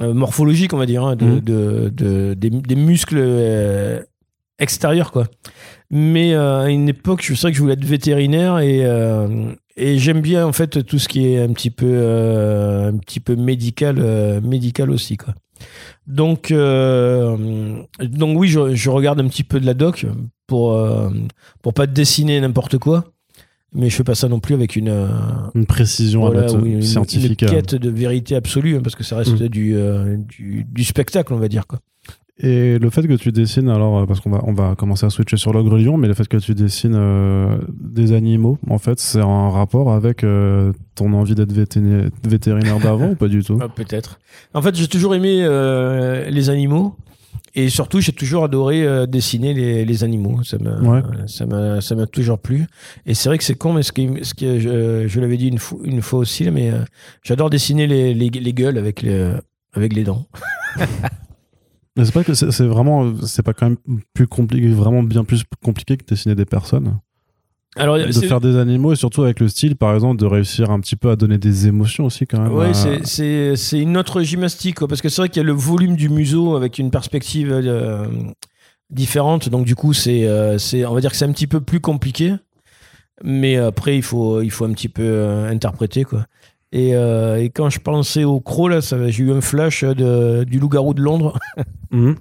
[0.00, 1.40] morphologique, on va dire, hein, de, Mhm.
[1.40, 4.04] de, de- des, des muscles
[4.58, 5.26] extérieurs, quoi.
[5.90, 9.98] Mais euh, à une époque, je sais que je voulais être vétérinaire et euh, et
[9.98, 13.36] j'aime bien en fait tout ce qui est un petit peu euh, un petit peu
[13.36, 13.96] médical
[14.42, 15.34] médical aussi, quoi.
[16.06, 20.06] Donc donc oui, je, je regarde un petit peu de la doc
[20.46, 20.78] pour
[21.62, 23.04] pour pas dessiner n'importe quoi.
[23.74, 25.08] Mais je fais pas ça non plus avec une,
[25.54, 27.40] une précision voilà, à mettre, oui, une, scientifique.
[27.40, 29.48] une quête de vérité absolue, hein, parce que ça reste Mm.
[29.48, 29.74] du,
[30.28, 31.66] du, du spectacle, on va dire.
[31.66, 31.78] Quoi.
[32.44, 35.10] Et le fait que tu dessines, alors, euh, parce qu'on va, on va commencer à
[35.10, 38.98] switcher sur l'ogre lion, mais le fait que tu dessines euh, des animaux, en fait,
[38.98, 43.58] c'est en rapport avec euh, ton envie d'être vétéri- vétérinaire d'avant ou pas du tout?
[43.62, 44.18] Ah, Peut-être.
[44.54, 46.96] En fait, j'ai toujours aimé euh, les animaux.
[47.54, 50.42] Et surtout, j'ai toujours adoré euh, dessiner les, les animaux.
[50.42, 51.02] Ça m'a, Ouais.
[51.26, 52.66] ça m'a, ça m'a toujours plu.
[53.06, 55.48] Et c'est vrai que c'est con, mais ce qui, ce qui, je, je l'avais dit
[55.48, 56.78] une fois, une fois aussi, mais euh,
[57.22, 59.32] j'adore dessiner les, les, les gueules avec les,
[59.74, 60.26] avec les dents.
[61.96, 63.76] Mais c'est pas que c'est vraiment, c'est pas quand même
[64.14, 66.98] plus compliqué, vraiment bien plus compliqué que dessiner des personnes.
[67.76, 70.80] Alors, De faire des animaux et surtout avec le style, par exemple, de réussir un
[70.80, 72.52] petit peu à donner des émotions aussi quand même.
[72.52, 73.04] Ouais, à-
[73.56, 76.08] c'est- une autre gymnastique, quoi, parce que c'est vrai qu'il y a le volume du
[76.10, 78.06] museau avec une perspective euh,
[78.90, 81.60] différente, donc du coup, c'est, euh, c'est, on va dire que c'est un petit peu
[81.62, 82.34] plus compliqué,
[83.24, 86.26] mais après, il faut, il faut un petit peu euh, interpréter, quoi.
[86.72, 90.58] Et, euh, et quand je pensais au croc, là, j'ai eu un flash de, du
[90.58, 91.38] loup-garou de Londres.
[91.90, 92.16] Mhm.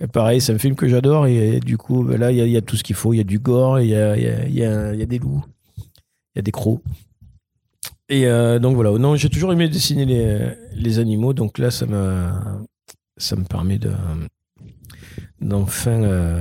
[0.00, 2.46] Et pareil, c'est un film que j'adore, et, du coup, ben là, il y, a-
[2.46, 3.12] il y a tout ce qu'il faut.
[3.12, 5.44] Il y a du gore, il y a, y, y des loups,
[5.78, 6.80] il y a des crocs.
[8.08, 11.86] Et euh, donc voilà, non, j'ai toujours aimé dessiner les, les animaux, donc là, ça
[11.86, 12.24] me,
[13.16, 13.90] ça me permet de
[15.40, 16.40] d'enfin euh,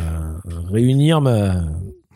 [0.71, 1.63] réunir ma.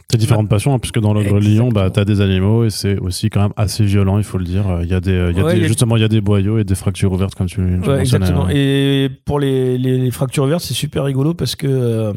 [0.10, 3.30] T'as différentes passions, hein, puisque dans l'ogre lion, bah, t'as des animaux et c'est aussi
[3.30, 4.80] quand même assez violent, il faut le dire.
[4.82, 6.06] Il y a des, il y a Ouais, des- il y a- justement, il y
[6.06, 8.46] a des boyaux et des fractures ouvertes, comme tu, tu Ouais, exactement.
[8.46, 8.50] hein.
[8.54, 12.14] Et pour les, les, les fractures ouvertes, c'est super rigolo parce que euh,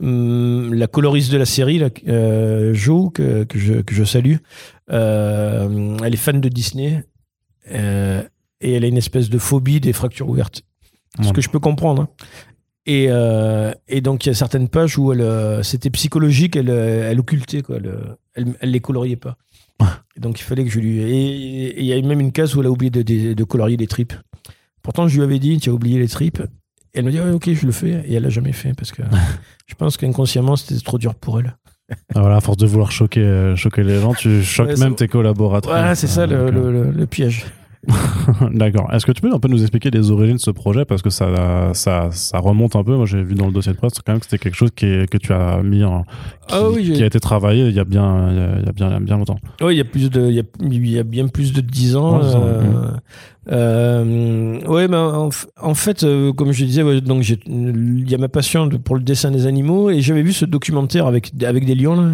[0.00, 4.36] hum, la coloriste de la série, là, euh, Jo, que, que, je, que je salue,
[4.90, 7.04] euh, elle est fan de Disney
[7.72, 8.22] euh,
[8.62, 10.62] et elle a une espèce de phobie des fractures ouvertes.
[11.22, 12.02] Ce que je peux comprendre.
[12.02, 12.08] hein.
[12.86, 16.68] Et, euh, et donc, il y a certaines pages où elle, euh, c'était psychologique, elle,
[16.70, 17.76] euh, elle occultait, quoi.
[18.34, 19.36] Elle, elle, les coloriait pas.
[20.16, 20.98] Et donc, il fallait que je lui.
[21.00, 23.76] Et il y a même une case où elle a oublié de, de, de colorier
[23.76, 24.12] les tripes.
[24.82, 26.40] Pourtant, je lui avais dit, tu as oublié les tripes.
[26.92, 28.04] Et elle me dit, ok, je le fais.
[28.06, 29.02] Et elle l'a jamais fait parce que
[29.66, 31.56] je pense qu'inconsciemment, c'était trop dur pour elle.
[32.14, 35.08] Ah, voilà, à force de vouloir choquer, choquer les gens, tu choques Ouais, même tes
[35.08, 35.70] collaborateurs.
[35.72, 37.44] Voilà, c'est ça le, le, le- le piège.
[38.52, 38.88] D'accord.
[38.92, 40.84] Est-ce que tu peux un peu nous expliquer les origines de ce projet?
[40.84, 42.96] Parce que ça, ça, ça remonte un peu.
[42.96, 44.86] Moi, j'ai vu dans le dossier de presse quand même que c'était quelque chose qui,
[44.86, 46.02] est- que tu as mis, en-
[46.48, 48.66] qui, Ah oui, qui a été travaillé il y a bien, il y a, il
[48.66, 49.38] y a bien, il y a bien longtemps.
[49.60, 51.60] Oui, il y a plus de, il y a, il y a bien plus de
[51.60, 52.18] 10 ans.
[52.20, 52.90] Ouais, euh,
[53.52, 58.28] euh, ouais, mais en, fait, euh, comme je disais, ouais, donc il y a ma
[58.28, 61.74] passion de- pour le dessin des animaux et j'avais vu ce documentaire avec avec des
[61.74, 62.08] lions là,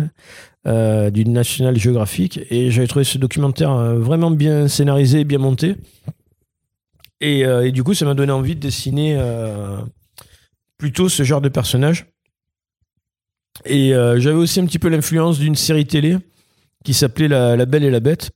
[0.67, 5.77] euh, du National Geographic et j'avais trouvé ce documentaire euh, vraiment bien scénarisé, bien monté.
[7.23, 9.19] Et, euh, et du coup, ça m'a donné envie de dessiner
[10.77, 12.07] plutôt ce genre de personnage.
[13.65, 16.19] Et j'avais aussi un petit peu l'influence d'une série télé
[16.85, 18.31] qui s'appelait la, La Belle et la Bête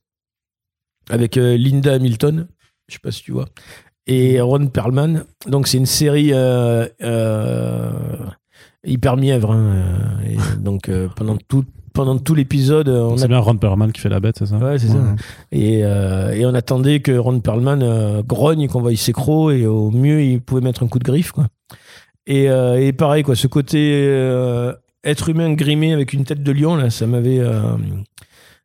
[1.09, 2.47] avec Linda Hamilton,
[2.87, 3.45] je sais pas si tu vois,
[4.07, 5.25] et Ron Perlman.
[5.47, 6.33] Donc c'est une série
[8.83, 9.51] hyper mièvre.
[9.51, 13.91] hein, et donc pendant tout pendant tout l'épisode, euh, on C'est a bien Ron Perlman
[13.91, 14.99] qui fait la bête, c'est ça Ouais, c'est ça.
[15.51, 19.65] et, euh, et on attendait que Ron Perlman euh, grogne, qu'on voie ses crocs, et
[19.65, 21.31] au mieux, il pouvait mettre un coup de griffe.
[21.31, 21.47] Quoi.
[22.27, 23.77] Et, euh, et pareil, quoi, ce côté
[24.07, 27.61] euh, être humain grimé avec une tête de lion, là, ça m'avait, euh,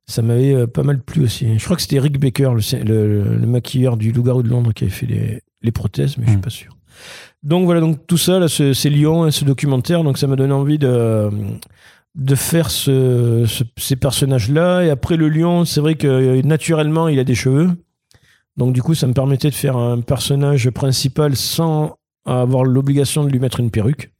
[0.06, 1.58] ça m'avait pas mal plu aussi.
[1.58, 4.84] Je crois que c'était Rick Baker, le, le, le maquilleur du Loup-garou de Londres, qui
[4.84, 6.42] avait fait les, les prothèses, mais je suis Mm.
[6.42, 6.76] pas sûr.
[7.42, 10.52] Donc voilà, donc tout ça, là, ce- ces lions, ce documentaire, donc ça m'a donné
[10.52, 11.30] envie de
[12.14, 14.84] de faire ce, ce- ces personnages-là.
[14.84, 17.70] Et après, le lion, c'est vrai que euh, naturellement, il a des cheveux.
[18.56, 21.96] Donc, du coup, ça me permettait de faire un personnage principal sans
[22.26, 24.12] avoir l'obligation de lui mettre une perruque.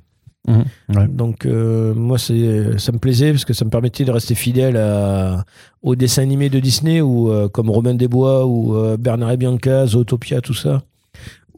[0.48, 1.06] Ouais.
[1.06, 4.78] Donc euh, moi c'est ça me plaisait parce que ça me permettait de rester fidèle
[4.78, 5.44] à,
[5.82, 9.36] aux dessins animés de Disney ou euh, comme Robin des Bois ou euh, Bernard et
[9.36, 10.82] Bianca, Zootopia, tout ça,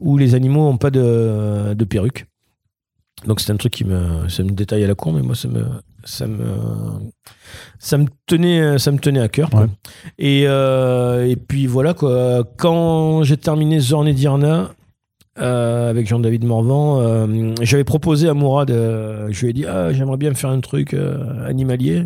[0.01, 2.27] où les animaux n'ont pas de, de perruque.
[3.25, 5.47] Donc c'est un truc qui me ça me détaille à la con mais moi ça
[5.47, 5.63] me
[6.03, 6.45] ça me
[7.79, 9.49] ça me tenait ça me tenait à cœur.
[9.53, 9.65] Ouais.
[10.19, 14.71] Et euh, et puis voilà quoi quand j'ai terminé Zorn et Dirna
[15.39, 19.91] euh, avec Jean-David Morvan, euh, j'avais proposé à Mourad, euh, je lui ai dit ah
[19.91, 22.03] j'aimerais bien faire un truc euh, animalier,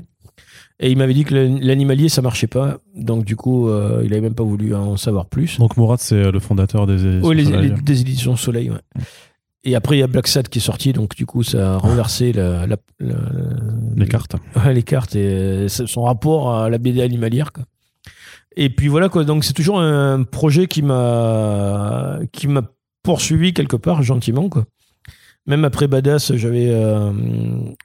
[0.79, 4.21] et il m'avait dit que l'animalier ça marchait pas, donc du coup euh, il avait
[4.21, 5.59] même pas voulu en savoir plus.
[5.59, 7.73] Donc Mourad, c'est euh, le fondateur des éditions Oui, les, Soleil.
[7.75, 8.69] les- des éditions Soleil.
[8.69, 9.01] Ouais.
[9.67, 11.77] Et après il y a Black Sad qui est sorti, donc du coup ça a
[11.77, 13.15] renversé la, la- la-
[13.95, 14.35] les cartes.
[14.55, 17.51] Ouais, les cartes et euh, son rapport à la BD animalière.
[17.51, 17.65] Quoi.
[18.55, 19.25] Et puis voilà quoi.
[19.25, 22.63] Donc c'est toujours un projet qui m'a qui m'a
[23.03, 24.65] poursuivi quelque part gentiment quoi.
[25.47, 27.11] Même après Badass, j'avais euh,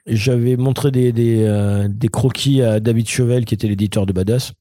[0.07, 4.53] j'avais montré des des, euh, des croquis à David Chevel qui était l'éditeur de Badass.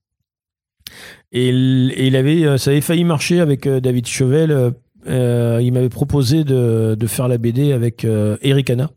[1.32, 4.72] Et, il- et il avait ça avait failli marcher avec David Chevel.
[5.06, 8.90] Euh, il m'avait proposé de, de faire la BD avec euh, Eric Hanna.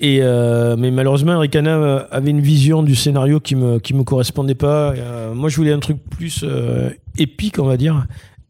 [0.00, 3.94] Et euh, mais malheureusement, Eric Hanna euh, avait une vision du scénario qui me qui
[3.94, 4.92] me correspondait pas.
[5.34, 6.44] Moi, je voulais un truc plus
[7.18, 8.06] épique, on va dire.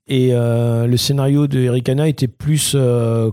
[0.07, 2.77] Et le scénario de Eric Hanna était plus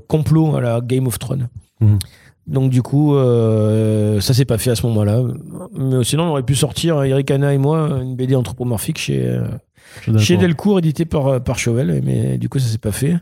[0.08, 1.50] complot à la Game of Thrones.
[1.80, 2.00] Mhm.
[2.47, 3.15] Donc du coup,
[4.19, 5.21] ça s'est pas fait à ce moment-là.
[5.74, 9.39] Mais sinon, on aurait pu sortir Eric Hanna et moi une BD anthropomorphique chez
[10.08, 13.15] euh, chez Delcourt, édité par, par Chauvel, mais du coup, ça s'est pas fait.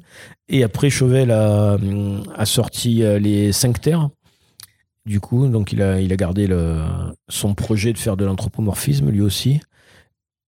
[0.48, 1.78] Et après, Chauvel a,
[2.36, 4.10] a sorti euh, les 5 terres.
[5.06, 6.82] Du coup, donc il a, il a gardé le,
[7.30, 9.60] son projet de faire de l'anthropomorphisme, lui aussi.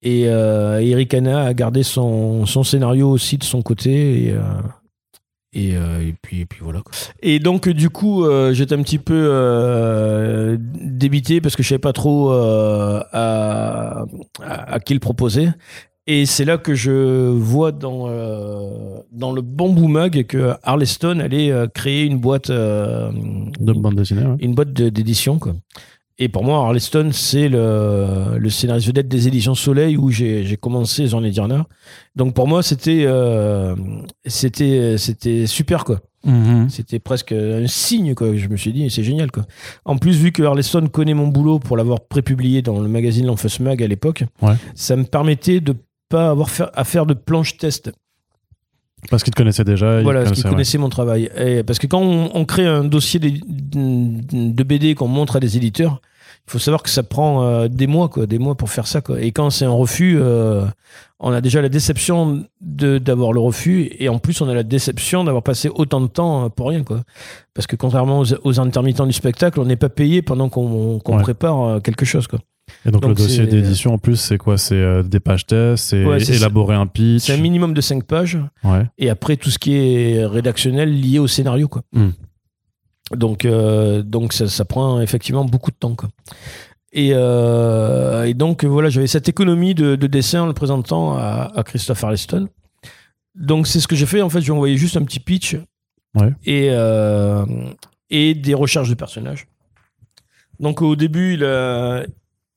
[0.01, 4.25] Et euh, Eric Hanna a gardé son, son scénario aussi de son côté.
[4.25, 4.41] Et, euh,
[5.53, 6.81] et, euh, et puis, et puis voilà.
[6.81, 6.91] quoi.
[7.21, 11.79] Et donc, du coup, euh, j'étais un petit peu euh, débité parce que je savais
[11.79, 14.05] pas trop euh, à,
[14.43, 15.49] à, à qui le proposer.
[16.11, 21.51] Et c'est là que je vois dans, euh, dans le Bamboo Mag que Harleston allait
[21.51, 23.11] euh, créer une boîte, euh,
[23.59, 24.35] De bande dessinée, ouais.
[24.39, 25.37] une boîte de- d'édition.
[25.37, 25.53] quoi.
[26.17, 31.05] Et pour moi, Harleston, c'est le, le scénariste vedette des éditions Soleil où j'ai commencé
[31.07, 31.67] Jean et Dirna.
[32.15, 33.75] Donc pour moi, c'était euh,
[34.25, 35.99] c'était c'était super quoi.
[36.25, 36.69] Mhm.
[36.69, 38.35] C'était presque un signe, quoi.
[38.35, 39.45] Je me suis dit, c'est génial, quoi.
[39.85, 43.61] En plus, vu que Harleston connaît mon boulot pour l'avoir prépublié dans le magazine L'Enfeuse
[43.61, 44.55] Mag à l'époque, Ouais.
[44.75, 45.75] ça me permettait de
[46.09, 47.91] pas avoir faire- à faire de planche test.
[49.09, 49.99] Parce qu'il te connaissait déjà.
[49.99, 50.49] il Voilà, parce qu'ils ouais.
[50.51, 51.29] connaissaient mon travail.
[51.37, 53.31] Et parce que quand on, on crée un dossier de,
[54.51, 56.01] de BD qu'on montre à des éditeurs,
[56.47, 59.01] il faut savoir que ça prend euh, des mois, quoi, des mois pour faire ça,
[59.01, 59.21] quoi.
[59.21, 60.65] Et quand c'est un refus, euh,
[61.19, 65.23] on a déjà la déception d'avoir le refus, et en plus on a la déception
[65.23, 67.01] d'avoir passé autant de temps euh, pour rien, quoi.
[67.53, 71.21] Parce que contrairement aux, aux intermittents du spectacle, on n'est pas payé pendant qu'on Ouais.
[71.21, 72.39] prépare quelque chose, quoi.
[72.85, 74.57] Et donc, Donc le dossier d'édition, en plus, c'est quoi?
[74.57, 77.23] C'est euh, des pages tests, c'est Ouais, élaborer un pitch.
[77.23, 78.37] C'est un minimum de 5 pages.
[78.63, 78.85] Ouais.
[78.97, 81.81] et après tout ce qui est rédactionnel lié au scénario quoi.
[81.93, 82.09] Mm.
[83.15, 86.09] Donc euh, donc ça, ça prend effectivement beaucoup de temps quoi.
[86.91, 91.51] Et, euh, et donc voilà j'avais cette économie de, de dessin en le présentant à,
[91.55, 92.47] à Christophe Arleston.
[93.35, 95.55] Donc c'est ce que j'ai fait en fait j'ai envoyé juste un petit pitch
[96.15, 96.33] Ouais.
[96.43, 97.45] et euh,
[98.09, 99.47] et des recherches de personnages.
[100.59, 102.03] Donc au début il a-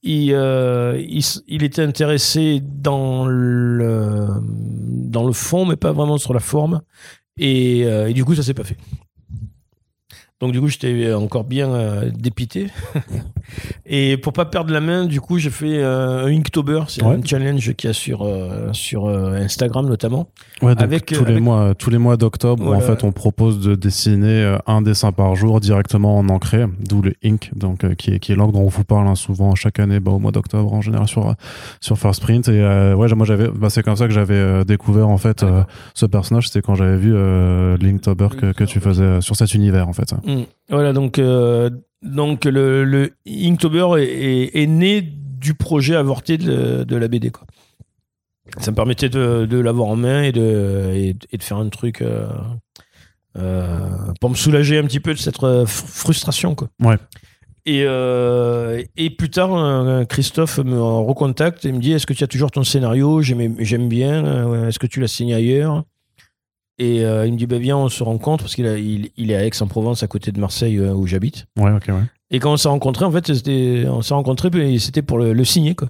[0.02, 6.34] il, euh, il, il était intéressé dans le, dans le fond, mais pas vraiment sur
[6.34, 6.82] la forme.
[7.38, 8.76] Et, euh, et du coup, ça s'est pas fait.
[10.42, 12.66] Donc du coup, j'étais encore bien euh, dépité.
[13.86, 16.82] et pour pas perdre la main, du coup, j'ai fait euh, un Inktober.
[16.88, 17.14] C'est Ouais.
[17.14, 20.26] un challenge qu'il y a sur, euh, sur Instagram notamment.
[20.60, 23.60] Ouais, donc Avec, tous, les avec- mois, tous les mois d'octobre, en fait, on propose
[23.60, 28.18] de dessiner un dessin par jour directement en ancré, d'où le ink, donc, qui est,
[28.18, 30.72] qui est l'encre dont on vous parle hein, souvent chaque année, bah, au mois d'octobre,
[30.72, 31.36] en général, sur,
[31.80, 32.48] sur First Print.
[32.48, 35.44] Et ouais, moi, j'avais, bah, c'est comme ça que j'avais découvert, en fait,
[35.94, 36.48] ce personnage.
[36.48, 37.12] C'était quand j'avais vu
[37.80, 40.12] l'Inktober que, que tu faisais sur cet univers, en fait.
[40.24, 40.31] Mm.
[40.68, 41.70] Voilà, donc, euh,
[42.02, 47.30] donc le, le Inktober est, est- est né du projet avorté de, de la BD.
[47.30, 47.46] Quoi.
[48.58, 51.68] Ça me permettait de, de l'avoir en main et de, et, et de faire un
[51.68, 52.26] truc euh,
[53.38, 53.88] euh,
[54.20, 56.54] pour me soulager un petit peu de cette fr- frustration.
[56.54, 56.68] Quoi.
[56.82, 56.96] Ouais.
[57.64, 62.26] Et, euh, et plus tard, Christophe me recontacte et me dit Est-ce que tu as
[62.26, 63.22] toujours ton scénario?
[63.22, 64.66] J'aime bien.
[64.68, 65.84] Est-ce que tu l'as signé ailleurs?
[66.82, 69.30] Et euh, il me dit bah, Viens, on se rencontre parce qu'il a- il, il
[69.30, 71.46] est à Aix-en-Provence, à côté de Marseille, euh, où j'habite.
[71.58, 72.02] Ouais, ok, ouais.
[72.30, 75.32] Et quand on s'est rencontrés, en fait, c'était- on s'est rencontrés et c'était pour le,
[75.32, 75.74] le signer.
[75.74, 75.88] Quoi.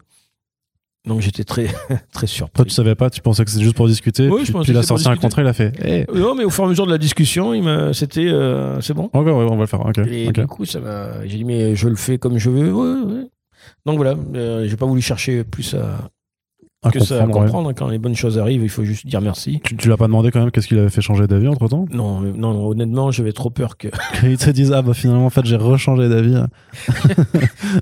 [1.07, 1.67] Donc j'étais très,
[2.13, 2.53] très surpris.
[2.57, 4.29] Toi, tu savais pas, tu pensais que c'était juste pour discuter.
[4.29, 5.27] Oui, puis, je pensais puis il a que pour sorti un discuter.
[5.27, 5.73] contrat, il a fait.
[6.15, 6.19] Eh.
[6.19, 8.95] Non, mais au fur et à mesure de la discussion, il m'a, c'était, euh, c'est
[8.95, 9.05] bon.
[9.13, 9.81] Ok, ouais, on va le faire.
[9.85, 9.99] Ok.
[9.99, 10.35] Et ok.
[10.41, 12.73] du coup, ça m'a, j'ai dit, mais je le fais comme je veux.
[12.73, 13.25] Ouais, ouais.
[13.87, 16.09] Donc voilà, euh, j'ai pas voulu chercher plus à,
[16.85, 17.47] À que ça à comprendre, ouais.
[17.47, 17.73] comprendre.
[17.75, 19.61] Quand les bonnes choses arrivent, il faut juste dire merci.
[19.65, 21.85] Tu, tu l'as pas demandé quand même qu'est-ce qu'il avait fait changer d'avis entre temps
[21.93, 23.89] Non, mais- non, non, honnêtement, j'avais trop peur que.
[24.21, 26.37] Qu'ils te disent ah bah finalement en fait j'ai rechangé d'avis.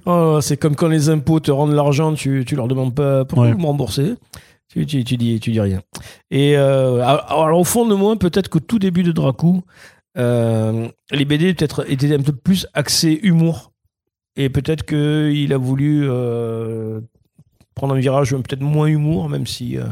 [0.06, 3.46] Oh, c'est comme quand les impôts te rendent l'argent, tu, tu leur demandes pas pourquoi
[3.46, 3.52] Ouais.
[3.52, 4.14] vous me remboursez.
[4.72, 5.80] Tu, tu, tu dis, tu dis rien.
[6.30, 9.62] Et euh, alors, alors, au fond de moi, peut-être qu'au tout début de Dracou,
[10.16, 13.72] euh, les BD peut-être étaient un peu plus axés humour.
[14.36, 17.00] Et peut-être qu'il a voulu euh,
[17.74, 19.84] prendre un virage peut-être moins humour, même si euh,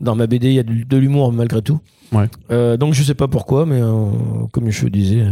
[0.00, 1.80] dans ma BD il y a de, de l'humour malgré tout.
[2.12, 2.28] Ouais.
[2.50, 4.06] Euh, donc je sais pas pourquoi, mais euh,
[4.52, 5.24] comme je disais,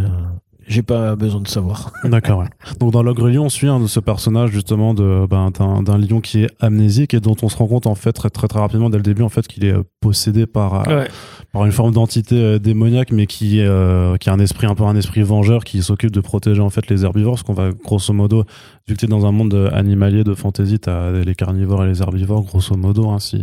[0.73, 1.93] j'ai pas besoin de savoir.
[2.05, 2.41] D'accord.
[2.41, 2.47] ouais.
[2.81, 5.99] Donc dans l'ogre lion on suit un de ce personnage justement de ben, d'un d'un
[5.99, 8.59] lion qui est amnésique et dont on se rend compte en fait très très, très
[8.61, 11.09] rapidement dès le début en fait qu'il est euh, possédé par euh, Ouais.
[11.53, 14.75] par une forme d'entité euh, démoniaque mais qui est euh, qui a un esprit un
[14.75, 17.71] peu un esprit vengeur qui s'occupe de protéger en fait les herbivores parce qu'on va
[17.85, 18.45] grosso modo
[18.89, 22.01] vu que tu es dans un monde animalier de fantasy t'as les carnivores et les
[22.03, 23.43] herbivores grosso modo ainsi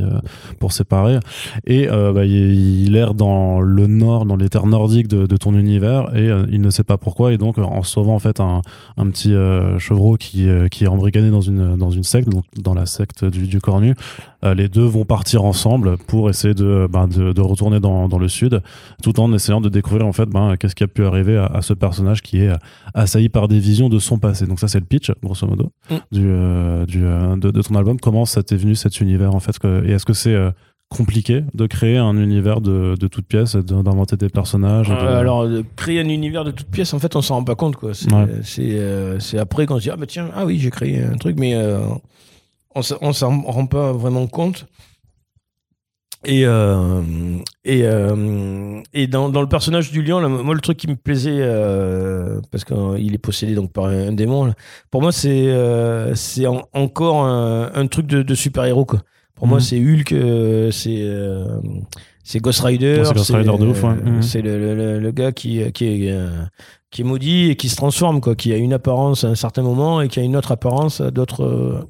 [0.59, 1.19] pour séparer
[1.65, 5.37] et euh, bah, il, il erre dans le nord dans les terres nordiques de, de
[5.37, 8.19] ton univers et euh, il ne sait pas pourquoi et donc euh, en sauvant en
[8.19, 8.61] fait un,
[8.97, 12.45] un petit euh, chevreau qui, euh, qui est embrigadé dans une dans une secte donc
[12.57, 13.93] dans la secte du, du cornu
[14.55, 18.29] les deux vont partir ensemble pour essayer de, ben, de, de retourner dans, dans le
[18.29, 18.61] sud,
[19.03, 21.61] tout en essayant de découvrir en fait ben, qu'est-ce qui a pu arriver à, à
[21.61, 22.53] ce personnage qui est
[22.93, 24.45] assailli par des visions de son passé.
[24.47, 25.95] Donc ça c'est le pitch, grosso modo, Mm.
[26.11, 26.21] du,
[26.87, 27.99] du, de, de ton album.
[27.99, 30.37] Comment ça t'est venu cet univers en fait que- Et est-ce que c'est
[30.89, 35.47] compliqué de créer un univers de, de toutes pièces, d'inventer des personnages de- Euh, alors,
[35.47, 37.75] de créer un univers de toutes pièces, en fait, on s'en rend pas compte.
[37.75, 37.93] quoi.
[37.93, 38.25] C'est Ouais.
[38.59, 41.53] euh, après qu'on se dit, ah bah tiens, ah oui, j'ai créé un truc, mais
[41.55, 41.79] euh,
[42.75, 44.65] on on s'en rend pas vraiment compte.
[46.25, 46.41] Et,
[47.63, 47.85] et,
[48.93, 51.39] et dans, dans le personnage du lion, là, moi, le truc qui me plaisait,
[52.51, 54.53] parce qu'il est possédé donc par un, démon, là,
[54.91, 55.53] pour moi, c'est
[56.15, 58.85] c'est en- encore un, un truc de, de super-héros.
[58.85, 58.99] quoi.
[59.39, 59.63] Pour moi, Mhm.
[59.63, 61.45] c'est Hulk, euh, c'est euh,
[62.23, 63.01] c'est Ghost Rider.
[63.05, 63.95] C'est Ghost Rider de ouf, ouais.
[64.21, 66.29] C'est le, le- le- le gars qui, qui, est, euh,
[66.91, 69.63] qui est maudit et qui se transforme, quoi, qui a une apparence à un certain
[69.63, 71.87] moment et qui a une autre apparence à d'autres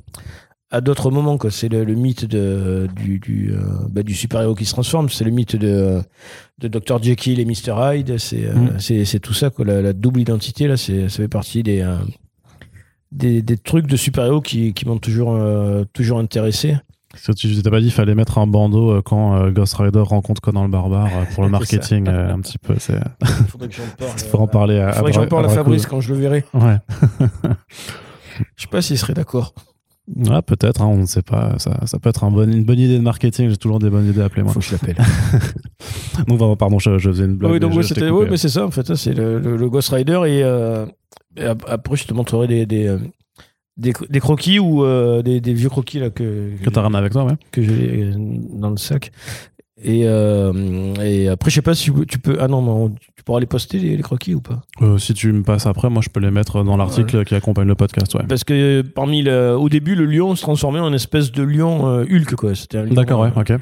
[0.71, 1.39] à d'autres moments.
[1.39, 1.49] quoi.
[1.49, 3.51] C'est le, le mythe de, du, du,
[3.89, 5.09] bah, du super-héros qui se transforme.
[5.09, 5.99] C'est le mythe de,
[6.59, 7.01] de Dr.
[7.01, 7.73] Jekyll et Mr.
[7.95, 8.19] Hyde.
[8.19, 8.75] C'est Mhm.
[8.79, 9.49] c'est c'est tout ça.
[9.49, 9.65] Quoi.
[9.65, 11.83] La, la double identité, là, c'est- ça fait partie des,
[13.11, 16.77] des, des trucs de super-héros qui, qui m'ont toujours, euh, toujours intéressé.
[17.11, 19.75] Parce que tu t'es pas dit qu'il fallait mettre un bandeau euh, quand euh, Ghost
[19.75, 22.75] Rider rencontre Conan le barbare euh, pour le marketing un petit peu.
[22.77, 23.83] C'est Il faudrait que j'en
[24.31, 24.43] parle.
[24.43, 26.45] en parler à, faudrait que j'en parle à à Fabrice quand je le verrai.
[26.53, 26.77] Ouais.
[28.55, 29.53] Je sais pas s'il serait d'accord.
[30.31, 31.53] Ah, peut-être, hein, on ne sait pas.
[31.59, 33.49] Ça, ça peut être un bon, une bonne idée de marketing.
[33.49, 34.53] J'ai toujours des bonnes idées à appeler moi.
[34.53, 34.95] Faut que je l'appelle.
[36.27, 37.51] Donc, vraiment, pardon, je, je faisais une blague.
[37.51, 38.27] oui, donc mais je- coupé.
[38.31, 38.85] mais c'est ça en fait.
[38.87, 40.85] ça, C'est le, le- le Ghost Rider et, euh,
[41.37, 42.97] et ap- après je te montrerai des des,
[43.79, 46.93] des, cro- des croquis ou euh, des, des vieux croquis là que Que t'as rien
[46.93, 47.33] avec toi, ouais.
[47.51, 48.13] que j'ai euh,
[48.53, 49.11] dans le sac.
[49.81, 53.39] Et, euh, et après je sais pas si tu peux ah non, non tu pourras
[53.39, 54.61] les poster les, les croquis ou pas?
[54.81, 57.67] Euh, si tu me passes après, moi, je peux les mettre dans l'article qui accompagne
[57.67, 58.23] le podcast, ouais.
[58.27, 62.03] parce que parmi le, au début le lion se transformait en espèce de lion euh,
[62.03, 63.53] Hulk quoi c'était D'accord, ouais, euh, ok.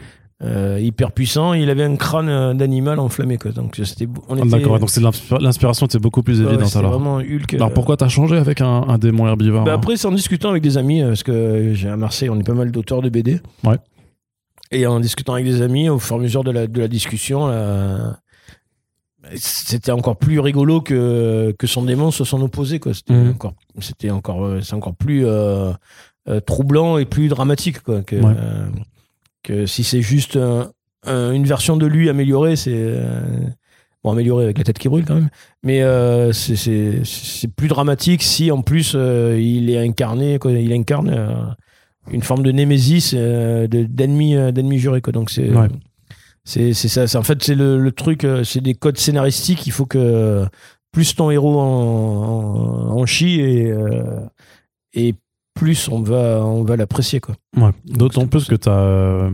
[0.43, 4.39] Euh, hyper puissant il avait un crâne euh, d'animal enflammé quoi donc c'était on Ah,
[4.45, 5.01] était D'accord, donc c'est
[5.39, 6.91] l'inspiration était beaucoup plus évidente alors.
[6.91, 9.97] vraiment Hulk Alors euh, pourquoi t'as changé avec un, un démon herbivore Bah hein après,
[9.97, 12.71] c'est en discutant avec des amis, parce que j'ai à Marseille, on est pas mal
[12.71, 13.41] d'auteurs de BD.
[13.63, 13.77] Ouais.
[14.69, 16.87] Et en discutant avec des amis, au fur et à mesure de la, de la
[16.87, 18.19] discussion, là,
[19.35, 22.79] c'était encore plus rigolo que, que son démon soit son opposé.
[22.79, 22.93] quoi.
[22.93, 23.29] C'était Mhm.
[23.31, 25.71] encore, c'était encore, c'est encore plus euh,
[26.29, 28.33] euh, troublant et plus dramatique quoi, que, Ouais.
[29.47, 30.71] Que si c'est juste un-
[31.05, 32.73] un- une version de lui améliorée, c'est.
[32.75, 33.21] euh,
[34.03, 35.29] Bon, améliorée avec la tête qui brûle quand même.
[35.63, 37.01] Mais euh, c'est-
[37.57, 41.55] plus dramatique si en plus euh, il est incarné, quoi, il incarne
[42.11, 45.01] une forme de némésis, de- d'ennemi d'ennemi juré.
[45.01, 45.11] Quoi.
[45.13, 45.67] Donc c'est Ouais.
[46.45, 47.19] c'est ça.
[47.19, 49.65] En fait, c'est le, le truc, c'est des codes scénaristiques.
[49.67, 50.45] Il faut que
[50.93, 53.73] plus ton héros en, en, en chie et,
[54.93, 55.15] et
[55.57, 57.19] plus on va, on va l'apprécier.
[57.19, 57.35] quoi.
[57.57, 57.71] Ouais.
[57.85, 58.71] D'autant plus que t'as.
[58.71, 59.31] euh,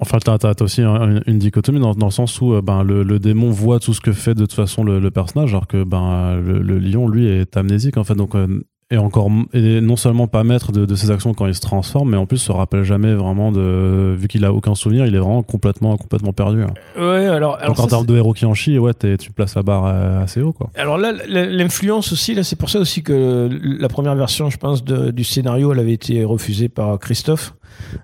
[0.00, 3.04] Enfin, as, aussi un- une, une dichotomie dans, dans le sens où euh, ben, le,
[3.04, 5.84] le démon voit tout ce que fait de toute façon le, le personnage, alors que
[5.84, 8.14] ben, le, le lion, lui, est amnésique en fait.
[8.14, 8.60] Donc, euh,
[8.94, 12.10] et encore et non seulement pas maître de, de ses actions quand il se transforme,
[12.10, 15.18] mais en plus se rappelle jamais vraiment de vu qu'il a aucun souvenir, il est
[15.18, 16.62] vraiment complètement complètement perdu.
[16.62, 16.72] hein.
[16.96, 19.84] Ouais, alors, alors en termes de héros qui en chie, ouais, tu places la barre
[19.86, 20.70] euh, assez haut quoi.
[20.76, 24.84] Alors là, l'influence aussi, là, c'est pour ça aussi que la première version, je pense,
[24.84, 27.54] de- du scénario, elle avait été refusée par Christophe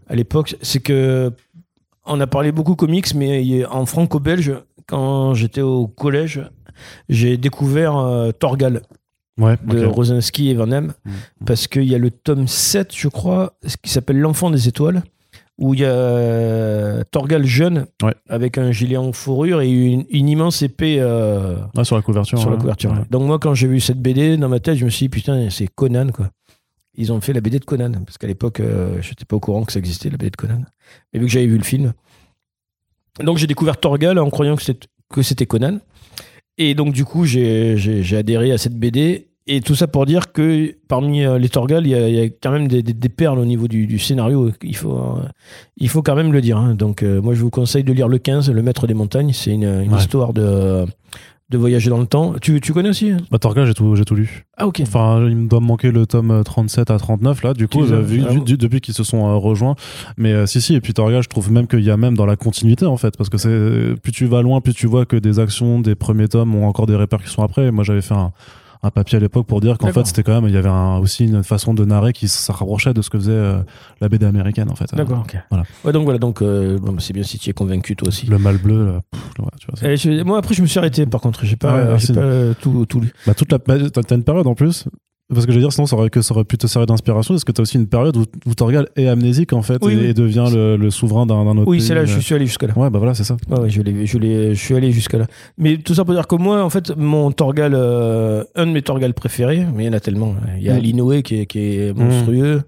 [0.09, 0.57] à l'époque.
[0.62, 1.32] C'est que
[2.05, 4.53] on a parlé beaucoup comics, mais en franco-belge,
[4.86, 6.43] quand j'étais au collège,
[7.09, 8.82] j'ai découvert euh, Torgal
[9.41, 9.57] Ouais.
[9.66, 9.95] de ok.
[9.95, 10.93] Rosinski et Van Damme,
[11.47, 15.03] parce qu'il y a le tome 7, je crois, qui s'appelle L'enfant des étoiles,
[15.59, 18.14] où il y a Torgal jeune, Ouais.
[18.28, 20.99] avec un gilet en fourrure et une, une immense épée.
[21.01, 22.38] euh, Ouais, sur la couverture.
[22.38, 22.95] sur la couverture.
[23.11, 25.49] Donc moi, quand j'ai vu cette BD, dans ma tête, je me suis dit, putain,
[25.51, 26.30] c'est Conan, quoi.
[26.97, 29.41] Ils ont fait la BD de Conan, parce qu'à l'époque, euh, je n'étais pas au
[29.41, 30.62] courant que ça existait, la BD de Conan.
[31.12, 31.93] Mais vu que j'avais vu le film.
[33.22, 35.78] Donc j'ai découvert Torgal en croyant que c'était, Conan.
[36.59, 39.28] Et donc du coup, j'ai adhéré à cette BD.
[39.47, 42.20] Et tout ça pour dire que parmi euh, les Torgal, il y, a- il y
[42.20, 44.51] a quand même des, des- des perles au niveau du, du scénario.
[44.62, 45.22] Il faut, euh,
[45.78, 46.57] il faut quand même le dire.
[46.59, 46.74] hein.
[46.74, 49.32] Donc euh, moi, je vous conseille de lire le 15, Le Maître des Montagnes.
[49.32, 49.99] C'est une, une Ouais.
[49.99, 50.84] histoire de,
[51.49, 52.34] de voyager dans le temps.
[52.41, 53.16] Tu, tu connais aussi hein?
[53.32, 54.45] Bah, Torgal, j'ai tout, j'ai tout lu.
[54.57, 54.80] Ah ok.
[54.82, 57.53] Enfin, il me doit me manquer le tome euh, 37 à 39 là.
[57.55, 59.74] Du coup, euh, vu, ah du- depuis qu'ils se sont euh, rejoints.
[60.16, 60.74] Mais euh, si, si.
[60.76, 63.16] Et puis Torgal, je trouve même qu'il y a même dans la continuité en fait,
[63.16, 66.28] parce que c'est plus tu vas loin, plus tu vois que des actions des premiers
[66.28, 67.72] tomes ont encore des répercussions après.
[67.72, 68.30] Moi, j'avais fait un,
[68.83, 70.97] un papier à l'époque pour dire qu'en fait, c'était quand même, il y avait un-
[70.99, 73.61] aussi une façon de narrer qui se rapprochait de ce que faisait euh,
[74.01, 74.87] la BD américaine en fait.
[74.95, 75.37] D'accord, ok.
[75.51, 75.64] Voilà.
[75.85, 78.26] Ouais, donc voilà, donc euh, bon, c'est bien si tu es convaincu toi aussi.
[78.26, 79.91] Le mal bleu, là, pff, ouais, tu vois.
[79.91, 82.20] Et je- moi après je me suis arrêté par contre, j'ai pas, ouais, c'est- pas
[82.20, 83.12] euh, tout, tout lu.
[83.26, 84.87] Bah, toute la, bah, t'as t'as une période en plus.
[85.33, 87.35] Parce que je veux dire, sinon, ça aurait, que ça aurait pu te servir d'inspiration.
[87.35, 89.97] Parce que t'as aussi une période où, où Torgal est amnésique, en fait, Oui, et,
[89.97, 90.05] oui.
[90.07, 92.20] et devient le, le souverain d'un autre Oui, c'est là, je euh.
[92.20, 92.72] suis allé jusqu'à là.
[92.76, 93.37] Ouais, bah voilà, c'est ça.
[93.49, 95.26] Ouais, ouais, je, suis allé jusqu'à là.
[95.59, 98.83] Mais tout ça pour dire que moi, en fait, mon Torgal, euh, un de mes
[98.83, 100.35] Torgal préférés, mais il y en a tellement.
[100.43, 100.49] hein.
[100.59, 100.76] Il y a Mm.
[100.78, 102.62] Alinoé qui est, qui est monstrueux.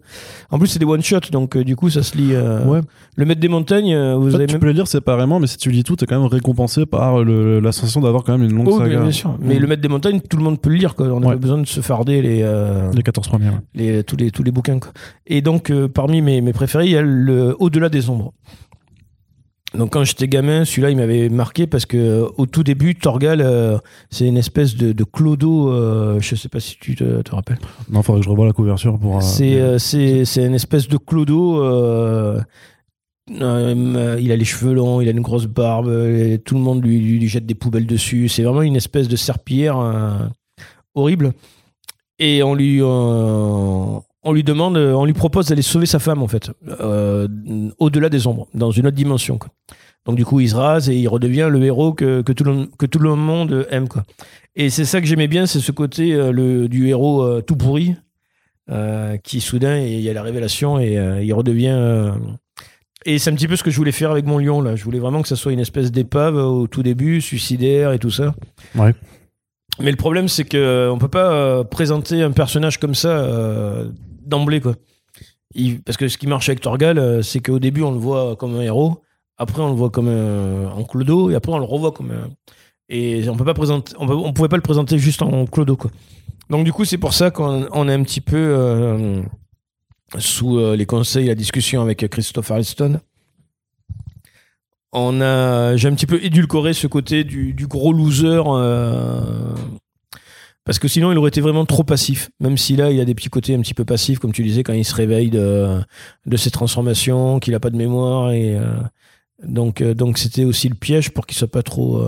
[0.51, 2.31] En plus, c'est des one-shots, donc euh, du coup, ça se lit.
[2.35, 2.81] euh, Ouais.
[3.17, 4.61] Le maître des montagnes, vous En fait, avez tu même.
[4.61, 7.61] peux les lire séparément, mais si tu lis tout, t'es quand même récompensé par le-
[7.61, 8.89] la sensation d'avoir quand même une longue Oh, saga.
[8.91, 9.37] bien, bien sûr.
[9.41, 9.59] Mais Mm.
[9.59, 10.95] le maître des montagnes, tout le monde peut le lire.
[10.95, 11.07] Quoi.
[11.09, 11.33] On n'a Ouais.
[11.35, 12.43] pas besoin de se farder les.
[12.53, 13.49] Euh, Les 14 premiers.
[13.49, 13.57] ouais.
[13.75, 14.79] les, tous, les, tous les bouquins.
[14.79, 14.93] Quoi.
[15.27, 18.33] Et donc, euh, parmi mes, mes préférés, il y a le Au-delà des ombres.
[19.77, 23.41] Donc, quand j'étais gamin, celui-là, il m'avait marqué parce que euh, au tout début, Torgal,
[23.41, 23.79] euh,
[24.11, 25.73] c'est une espèce de, de clodo.
[26.21, 27.59] je sais pas si tu te, te rappelles.
[27.91, 29.23] Non, faudrait que je revoie la couverture pour.
[29.23, 31.63] c'est c'est c'est une espèce de clodo.
[33.41, 35.87] euh, il a les cheveux longs, il a une grosse barbe,
[36.45, 38.29] tout le monde lui, lui, lui jette des poubelles dessus.
[38.29, 40.27] C'est vraiment une espèce de serpillière euh,
[40.95, 41.33] horrible.
[42.25, 46.29] Et on lui, euh, on lui demande, on lui propose d'aller sauver sa femme en
[46.29, 47.27] fait, euh,
[47.81, 49.41] au-delà des ombres, dans une autre dimension.
[50.07, 52.67] Donc du coup, il se rase et il redevient le héros que, que, tout, le,
[52.79, 53.89] que tout le monde aime.
[53.89, 54.05] Quoi.
[54.55, 57.57] Et c'est ça que j'aimais bien, c'est ce côté euh, le, du héros euh, tout
[57.57, 57.97] pourri,
[58.71, 61.75] euh, qui soudain, il y a la révélation et euh, il redevient...
[61.75, 62.13] euh,
[63.05, 64.77] et c'est un petit peu ce que je voulais faire avec mon lion là.
[64.77, 68.13] Je voulais vraiment que ça soit une espèce d'épave au tout début, suicidaire et tout
[68.13, 68.33] ça.
[68.77, 68.95] Ouais.
[69.81, 73.91] Mais le problème, c'est que on peut pas euh, présenter un personnage comme ça euh,
[74.25, 74.75] d'emblée, quoi.
[75.85, 78.57] Parce que ce qui marche avec Torgal, euh, c'est qu'au début, on le voit comme
[78.57, 79.03] un héros,
[79.39, 82.31] après, on le voit comme un, en clodo, et après, on le revoit comme un.
[82.89, 85.91] Et on peut pas présenter, on, pouvait pas le présenter juste en clodo, quoi.
[86.51, 89.23] Donc, du coup, c'est pour ça qu'on on est un petit peu euh,
[90.19, 93.01] sous euh, les conseils, la discussion avec Christophe Ariston.
[94.93, 99.55] On a, j'ai un petit peu édulcoré ce côté du, gros loser, euh,
[100.65, 102.31] parce que sinon il aurait été vraiment trop passif.
[102.41, 104.63] Même si là il a des petits côtés un petit peu passifs, comme tu disais,
[104.63, 105.81] quand il se réveille de,
[106.27, 108.77] de ses transformations, qu'il a pas de mémoire et euh,
[109.43, 112.07] donc euh, donc c'était aussi le piège pour qu'il soit pas trop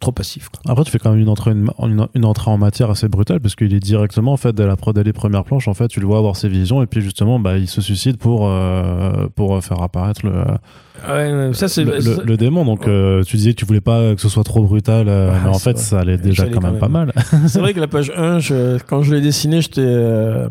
[0.00, 0.48] trop passif.
[0.48, 0.60] quoi.
[0.72, 3.40] Après, tu fais quand même une entrée, une, une- une entrée en matière assez brutale
[3.40, 6.00] parce qu'il est directement, en fait, dès la dès les premières planches, en fait, tu
[6.00, 9.62] le vois avoir ses visions et puis justement, bah, il se suicide pour, euh, pour
[9.62, 10.32] faire apparaître le,
[11.08, 12.64] Ouais, ouais, ça c'est le, le- ça- le démon.
[12.64, 15.38] Donc, euh, tu disais que tu voulais pas que ce soit trop brutal, euh, Ouais,
[15.44, 15.80] mais en fait, vrai.
[15.80, 17.12] ça allait déjà quand même, pas mal.
[17.46, 19.80] C'est vrai que la page 1, je- quand je l'ai dessiné, j'étais.
[19.80, 20.48] euh,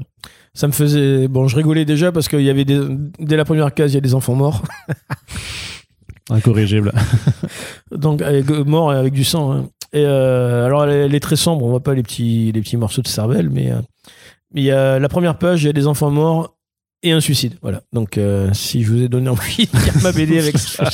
[0.55, 1.27] ça me faisait.
[1.27, 2.79] Bon, je rigolais déjà parce qu'il y avait des.
[3.19, 4.63] Dès la première case, il y a des enfants morts.
[6.29, 6.91] Incorrigible.
[7.91, 8.45] Donc, avec,
[8.91, 9.51] et avec du sang.
[9.51, 9.65] hein.
[9.93, 11.65] Et euh, alors, elle, est- très sombre.
[11.65, 13.71] On voit pas les petits, les petits morceaux de cervelle, mais.
[13.71, 13.81] euh,
[14.53, 16.55] mais il y a la première page, il y a des enfants morts
[17.03, 17.53] et un suicide.
[17.61, 17.81] Voilà.
[17.93, 20.89] Donc, euh, si je vous ai donné envie de lire ma BD avec ça.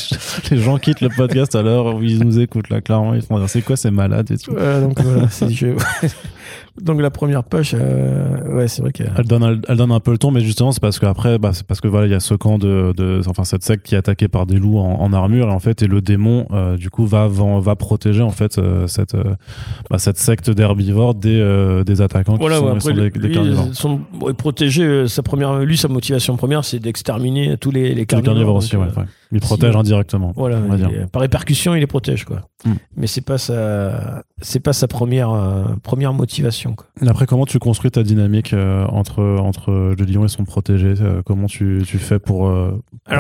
[0.51, 3.13] Les gens quittent le podcast à l'heure où ils nous écoutent, là, clairement.
[3.13, 4.51] Ils font dire, c'est quoi ces malades et tout.
[4.51, 5.27] Voilà, donc voilà.
[5.49, 5.67] je-
[6.81, 9.03] Donc la première page, euh, ouais, c'est vrai que.
[9.17, 11.65] Elle donne, elle, donne un peu le ton, mais justement, c'est parce qu'après, bah, c'est
[11.65, 13.97] parce que voilà, il y a ce camp de, de, enfin, cette secte qui est
[13.97, 16.89] attaquée par des loups en, en armure, et en fait, et le démon, euh, du
[16.89, 19.23] coup, va, va, va protéger, en fait, euh, cette, euh,
[19.89, 23.19] bah, cette secte d'herbivores des, euh, des attaquants Voilà, qui sont, ouais, sont après, des,
[23.19, 23.67] des lui, carnivores.
[23.71, 27.95] son- il protégeait euh, sa première, lui, sa motivation première, c'est d'exterminer tous les, les
[27.95, 28.33] Les carnivores.
[28.33, 29.03] carnivores donc, aussi, ouais, ouais.
[29.35, 30.31] Il protège si- indirectement.
[30.35, 30.89] Voilà, on va dire.
[31.11, 32.47] par répercussion, il les protège, quoi.
[32.63, 32.71] Mm.
[32.95, 36.87] Mais c'est pas sa, c'est pas sa première, euh, première motivation, quoi.
[37.01, 40.93] Et Après, comment tu construis ta dynamique euh, entre, entre le lion et son protégé
[41.01, 42.49] euh, Comment tu, tu fais pour,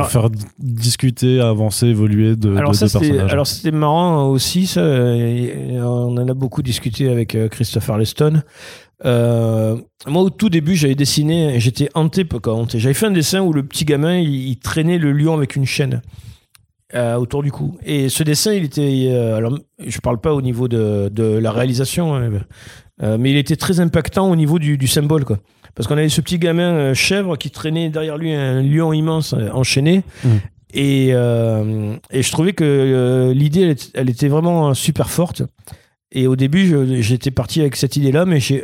[0.07, 4.67] faire discuter, avancer, évoluer de, Alors de ça, deux c'était, personnages alors c'était marrant aussi,
[4.67, 4.81] ça.
[4.81, 8.41] et On en a beaucoup discuté avec Christopher Leston.
[9.03, 9.75] Euh,
[10.07, 12.25] moi, au tout début, j'avais dessiné, j'étais hanté.
[12.75, 15.65] J'avais fait un dessin où le petit gamin, il, il traînait le lion avec une
[15.65, 16.01] chaîne
[16.93, 17.77] euh, autour du cou.
[17.85, 21.51] Et ce dessin, il était, euh, alors, je parle pas au niveau de, de la
[21.51, 22.29] réalisation, hein,
[23.03, 25.39] euh, mais il était très impactant au niveau du, du symbole, quoi.
[25.75, 30.03] Parce qu'on avait ce petit gamin chèvre qui traînait derrière lui un lion immense enchaîné.
[30.23, 30.39] Mhm.
[30.73, 35.41] Et, et je trouvais que l'idée, elle, était- elle était vraiment super forte.
[36.13, 38.63] Et au début, j'étais parti avec cette idée-là, mais j'ai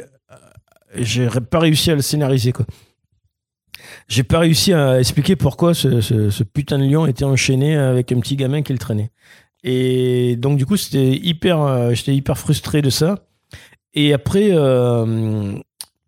[0.96, 2.52] j'ai pas réussi à le scénariser.
[2.52, 2.66] quoi.
[4.08, 8.36] J'ai pas réussi à expliquer pourquoi ce, putain de lion était enchaîné avec un petit
[8.36, 9.12] gamin qui le traînait.
[9.64, 13.20] Et donc du coup, c'était hyper, euh, j'étais hyper frustré de ça.
[13.94, 15.54] Et après, euh,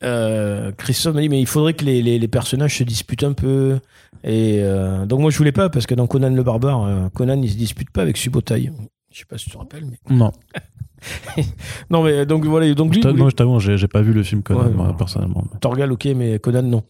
[0.04, 3.80] euh, Christophe m'a dit mais il faudrait que les, personnages se disputent un peu.
[4.24, 4.62] Et
[5.06, 7.90] donc moi je voulais pas parce que dans Conan le barbare, Conan il se dispute
[7.90, 8.72] pas avec Subotai.
[9.12, 10.32] Je sais pas si tu te rappelles, mais Non,
[11.90, 14.42] non mais donc voilà donc lui, je non, je t'avoue, j'ai pas vu le film
[14.44, 15.44] Conan, Ouais, moi, personnellement.
[15.62, 16.84] Torgal ok mais Conan non.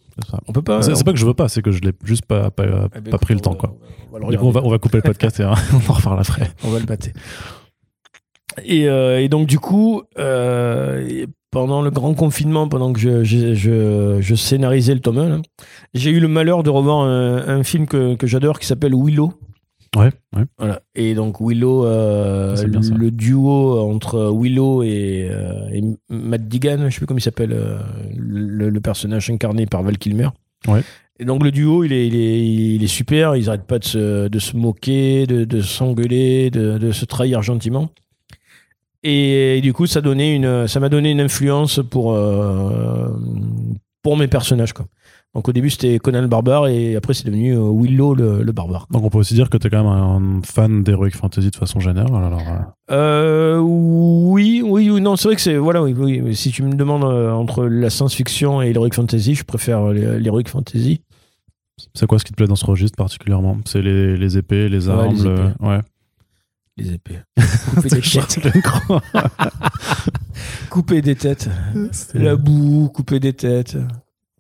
[0.48, 0.82] On peut pas.
[0.82, 2.64] C'est on- c'est pas que je veux pas, c'est que je l'ai juste pas, pas,
[2.66, 3.52] Eh ben, pas écoute, pris le on temps.
[3.54, 3.76] va- Quoi.
[4.12, 5.92] On va, le Du coup, on va, on va couper le podcast et hein, on
[5.92, 6.50] en reparle après.
[6.64, 7.08] On va le battre.
[8.64, 13.56] Et, euh, et donc, du coup, euh, pendant le grand confinement, pendant que je, je,
[13.56, 15.38] je, je scénarisais le tome 1, là,
[15.96, 19.34] j'ai eu le malheur de revoir un, un film que, que j'adore qui s'appelle Willow.
[19.96, 20.44] Ouais, ouais.
[20.58, 20.82] Voilà.
[20.96, 22.66] Et donc, Willow, euh, ça.
[22.66, 27.54] le duo entre Willow et, euh, et Matt Digan, je sais plus comment il s'appelle,
[27.54, 27.80] euh,
[28.16, 30.30] le, le personnage incarné par Val Kilmer.
[30.68, 30.82] Ouais.
[31.20, 33.36] Et donc le duo, il est, il est, il est super.
[33.36, 37.44] Ils arrêtent pas de se, de se moquer, de, de s'engueuler, de, de se trahir
[37.44, 37.90] gentiment.
[39.04, 42.18] Et, du coup, ça donnait une, ça m'a donné une influence pour
[44.02, 44.74] pour mes personnages.
[44.74, 44.86] Quoi.
[45.36, 48.52] Donc au début, c'était Conan le barbare et après c'est devenu euh, Willow le, le
[48.52, 48.86] barbare.
[48.92, 51.56] Donc on peut aussi dire que tu es quand même un fan d'Heroic Fantasy de
[51.56, 52.14] façon générale.
[52.24, 52.60] Alors, euh,
[52.92, 56.36] Euh, oui, oui, oui, non, c'est vrai que c'est voilà, oui, oui.
[56.36, 61.02] Si tu me demandes entre la science-fiction et l'heroic fantasy, je préfère l'heroic fantasy.
[61.96, 63.58] c'est quoi ce qui te plaît dans ce registre particulièrement?
[63.66, 65.66] C'est les, les épées, les Ouais, armes, les le- épées.
[65.66, 65.80] ouais.
[66.78, 67.20] Les épées.
[67.76, 68.40] Couper des têtes.
[70.70, 71.50] Couper des têtes.
[72.14, 73.78] La boue, couper des têtes.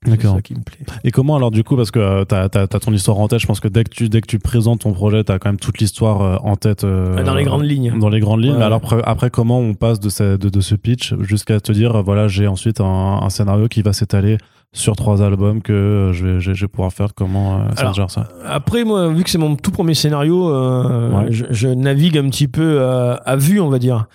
[0.06, 0.36] C'est D'accord.
[0.36, 0.80] ça qui me plaît.
[1.04, 3.48] Et comment alors du coup parce que euh, t'as as, ton histoire en tête, je
[3.48, 5.80] pense que dès que tu dès que tu présentes ton projet, t'as quand même toute
[5.80, 6.84] l'histoire euh, en tête.
[6.84, 7.98] euh, Dans les grandes lignes.
[8.00, 8.52] Dans les grandes lignes.
[8.54, 8.58] Ouais.
[8.60, 11.72] Mais alors après, après, comment on passe de ce, de, de ce pitch jusqu'à te
[11.72, 12.86] dire euh, voilà j'ai ensuite un,
[13.22, 14.38] un scénario qui va s'étaler
[14.76, 17.14] sur trois albums que je vais, je vais- pouvoir faire?
[17.14, 18.28] Comment euh, ça Alors, gère ça?
[18.46, 21.28] Après, moi, vu que c'est mon tout premier scénario, euh, Ouais.
[21.32, 24.08] je, je navigue un petit peu à, à vue, on va dire,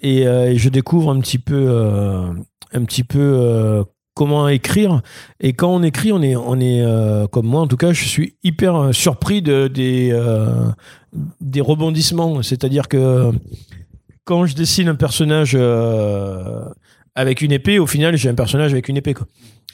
[0.00, 2.28] et, euh, et je découvre un petit peu, euh,
[2.72, 3.84] un petit peu euh,
[4.16, 5.02] comment écrire.
[5.38, 8.04] Et quand on écrit, on est, on est euh, comme moi, en tout cas, je
[8.04, 10.64] suis hyper euh, surpris de, des, euh,
[11.40, 12.42] des rebondissements.
[12.42, 13.30] C'est-à-dire que
[14.24, 15.56] quand je dessine un personnage
[17.14, 19.14] avec une épée, au final, j'ai un personnage avec une épée.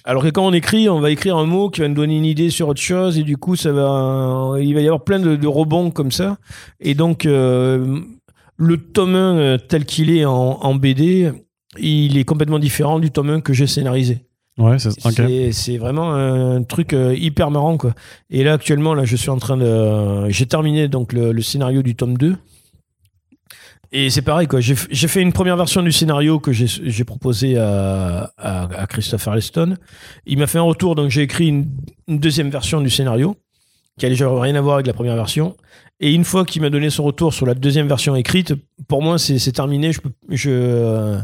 [0.05, 2.25] Alors que quand on écrit, on va écrire un mot qui va nous donner une
[2.25, 5.47] idée sur autre chose et du coup, ça va, il va y avoir plein de,
[5.47, 6.37] rebonds comme ça.
[6.81, 7.27] Et donc,
[8.63, 11.33] le tome 1 euh, tel qu'il est en, en BD,
[11.79, 14.27] il est complètement différent du tome 1 que j'ai scénarisé.
[14.59, 17.95] Ouais, c'est vraiment un truc euh, hyper marrant quoi.
[18.29, 21.97] Et là actuellement là je suis en train de j'ai terminé donc le, scénario du
[21.97, 22.37] tome 2.
[23.95, 28.33] Et c'est pareil quoi, j'ai fait une première version du scénario que j'ai proposé à,
[28.39, 29.77] à, Christopher Leston.
[30.27, 31.69] Il m'a fait un retour donc j'ai écrit une
[32.09, 33.37] deuxième version du scénario
[33.99, 35.57] qui a déjà rien à voir avec la première version.
[36.01, 38.55] Et une fois qu'il m'a donné son retour sur la deuxième version écrite,
[38.89, 41.19] pour moi c'est terminé, je peux je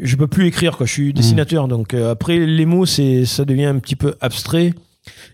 [0.00, 1.68] je peux plus écrire quoi, je suis dessinateur.
[1.68, 4.74] Donc euh, après les mots c'est ça devient un petit peu abstrait.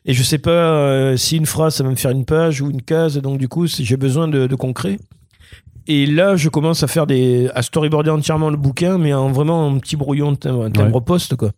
[0.04, 2.70] Et je sais pas euh, si une phrase ça va me faire une page ou
[2.70, 3.16] une case.
[3.18, 4.98] Donc du coup j'ai besoin de, de concret.
[5.86, 9.66] Et là, je commence à faire des à storyboarder entièrement le bouquin, mais en vraiment
[9.66, 11.52] un petit brouillon de timbre, timbre poste quoi.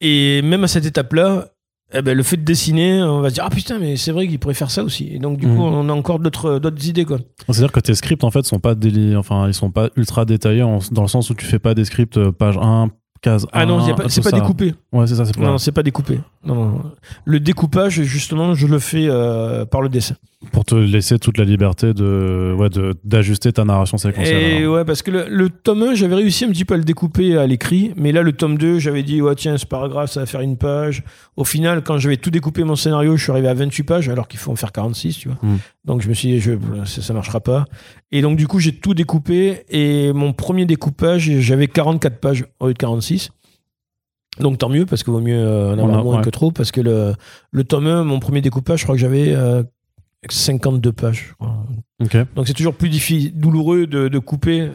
[0.00, 1.48] Et même à cette étape-là,
[1.92, 4.26] eh ben, le fait de dessiner, on va se dire ah putain mais c'est vrai
[4.26, 5.08] qu'il pourrait faire ça aussi.
[5.14, 5.56] Et donc du Mhm.
[5.56, 7.18] coup on a encore d'autres d'autres idées quoi.
[7.48, 9.16] C'est-à-dire que tes scripts, en fait, sont pas déli...
[9.16, 11.84] enfin, ils sont pas ultra détaillés en- dans le sens où tu fais pas des
[11.84, 12.88] scripts euh, page 1,
[13.22, 13.48] case 1.
[13.52, 14.74] Ah non, pas- c'est pas découpé.
[14.92, 15.42] Ouais, c'est ça, c'est pas.
[15.44, 16.18] Non, c'est pas découpé.
[16.46, 16.80] Non.
[17.24, 20.14] Le découpage justement je le fais euh, par le dessin.
[20.52, 24.42] Pour te laisser toute la liberté de, ouais, de, d'ajuster ta narration séquentielle.
[24.42, 24.74] Et alors.
[24.74, 27.36] ouais, parce que le, le tome 1, j'avais réussi un petit peu à le découper
[27.36, 30.20] à l'écrit, mais là, le tome 2, j'avais dit, ouais, tiens, c'est pas grave, ça
[30.20, 31.02] va faire une page.
[31.36, 34.28] Au final, quand j'avais tout découpé mon scénario, je suis arrivé à 28 pages, alors
[34.28, 35.38] qu'il faut en faire 46, tu vois.
[35.42, 35.56] Mm.
[35.86, 36.52] Donc, je me suis dit, je,
[36.84, 37.64] ça, ça marchera pas.
[38.12, 42.68] Et donc, du coup, j'ai tout découpé, et mon premier découpage, j'avais 44 pages au
[42.68, 43.30] lieu de 46.
[44.40, 46.22] Donc, tant mieux, parce qu'il vaut mieux euh, en avoir a- moins ouais.
[46.24, 47.14] que trop, parce que le,
[47.50, 49.62] le tome 1, mon premier découpage, je crois que j'avais euh,
[50.28, 51.26] 52 pages.
[51.30, 51.64] je crois.
[52.02, 52.16] Ok.
[52.34, 54.68] Donc c'est toujours plus difficile, douloureux de, de couper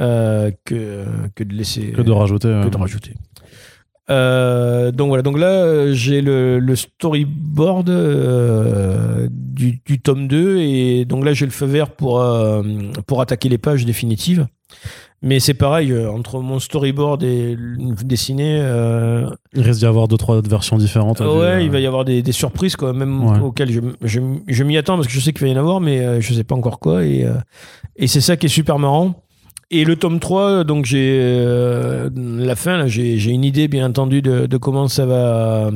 [0.00, 2.48] euh, que, que de laisser Que de rajouter.
[2.48, 3.14] que euh, de rajouter.
[4.10, 10.58] Euh, donc voilà, donc là euh, j'ai le, le storyboard euh, du, du tome 2
[10.58, 12.62] et donc là j'ai le feu vert pour, euh,
[13.06, 14.46] pour attaquer les pages définitives.
[15.24, 20.08] Mais c'est pareil, euh, entre mon storyboard et le dessiné, euh, Il risque d'y avoir
[20.08, 21.20] deux, trois versions différentes.
[21.20, 23.38] ouais, euh, il va y avoir des, des surprises, quoi, même Ouais.
[23.38, 25.80] auxquelles je, je, je m'y attends parce que je sais qu'il va y en avoir,
[25.80, 27.04] mais euh, je sais pas encore quoi.
[27.04, 27.34] Et, euh,
[27.94, 29.14] et c'est ça qui est super marrant.
[29.70, 33.86] Et le tome 3, donc j'ai euh, la fin, là, j'ai j'ai une idée bien
[33.88, 35.70] entendu de, de comment ça va euh,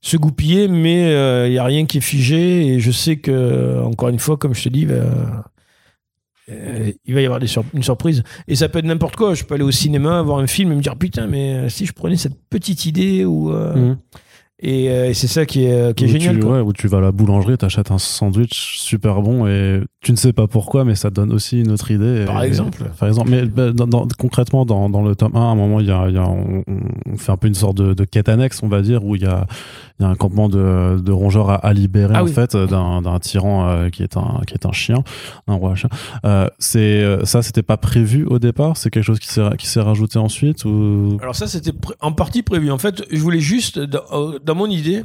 [0.00, 1.10] se goupiller, mais
[1.46, 2.66] il n'y a rien qui est figé.
[2.68, 5.44] Et je sais que, encore une fois, comme je te dis, bah,
[6.50, 7.40] euh, il va y avoir
[7.74, 8.22] une surprise.
[8.48, 9.34] Et ça peut être n'importe quoi.
[9.34, 11.86] Je peux aller au cinéma, voir un film et me dire putain, mais euh, si
[11.86, 13.52] je prenais cette petite idée ou.
[13.52, 13.96] euh, Mhm.
[14.60, 16.36] Et, euh, et c'est ça qui est, qui est Où génial.
[16.36, 16.52] Tu, quoi.
[16.56, 20.16] ouais, où tu vas à la boulangerie, t'achètes un sandwich super bon et tu ne
[20.16, 22.24] sais pas pourquoi, mais ça te donne aussi une autre idée.
[22.26, 22.84] Par Et- exemple.
[22.98, 23.30] Par exemple.
[23.30, 25.90] Mais bah, dans- dans- concrètement, dans, dans le tome 1, à un moment, il y
[25.90, 28.60] a, il y a- on, on fait un peu une sorte de, de quête annexe,
[28.62, 29.46] on va dire, où il y a,
[29.98, 32.32] il y a un campement de, de rongeurs à, à libérer, Ah en oui.
[32.32, 35.02] fait, d'un d'un tyran euh, qui, est un, qui est un chien,
[35.48, 35.90] un roi chien.
[36.24, 38.76] Euh, c'est, euh, ça, c'était pas prévu au départ?
[38.76, 41.18] C'est quelque chose qui s'est qui s'est rajouté ensuite ou...
[41.20, 42.70] Alors ça, c'était en partie prévu.
[42.70, 43.78] En fait, je voulais juste,
[44.46, 45.04] dans, mon idée,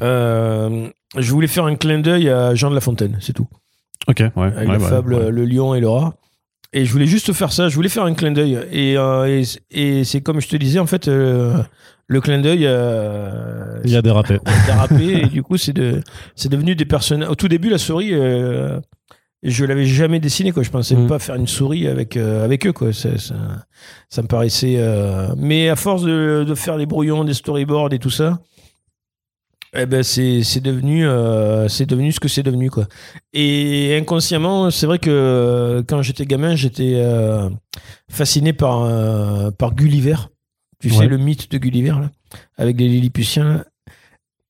[0.00, 3.48] euh, je voulais faire un clin d'œil à Jean de La Fontaine, c'est tout.
[4.08, 4.30] Ok, ouais.
[4.36, 5.30] Avec ouais, la ouais, fable ouais.
[5.30, 6.14] Le Lion et le Rat.
[6.72, 8.58] Et je voulais juste faire ça, je voulais faire un clin d'œil.
[8.72, 11.62] Et, euh, et, et c'est comme je te disais, en fait, euh,
[12.06, 12.62] le clin d'œil...
[13.84, 14.38] Il a dérapé.
[14.66, 16.00] dérapé et du coup c'est de
[16.48, 18.12] devenu des personnages au tout début la souris
[19.42, 20.62] je l'avais jamais dessinée quoi.
[20.62, 21.06] Je pensais Mm.
[21.08, 22.92] pas faire une souris avec euh, avec eux quoi.
[22.92, 23.34] Ça, ça,
[24.08, 27.98] ça me paraissait euh, mais à force de, de faire les brouillons des storyboards et
[27.98, 28.38] tout ça
[29.74, 32.86] eh ben c'est c'est devenu euh, c'est devenu ce que c'est devenu quoi.
[33.32, 37.02] Et inconsciemment c'est vrai que quand j'étais gamin j'étais
[38.10, 38.86] fasciné par
[39.54, 40.16] par Gulliver.
[40.80, 42.10] Tu sais le mythe de Gulliver là
[42.58, 43.64] avec les Lilliputiens là.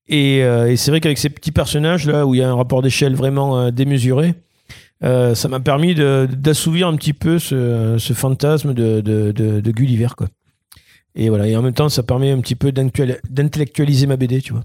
[0.09, 2.83] Et, et c'est vrai qu'avec ces petits personnages là où il y a un rapport
[2.83, 4.35] d'échelle vraiment démesuré,
[5.05, 10.29] euh, ça m'a permis d'assouvir un petit peu ce, fantasme de, de, Gulliver quoi.
[11.15, 11.47] Et voilà.
[11.47, 14.63] Et en même temps, ça permet un petit peu d'intellectuali- d'intellectualiser ma BD, tu vois.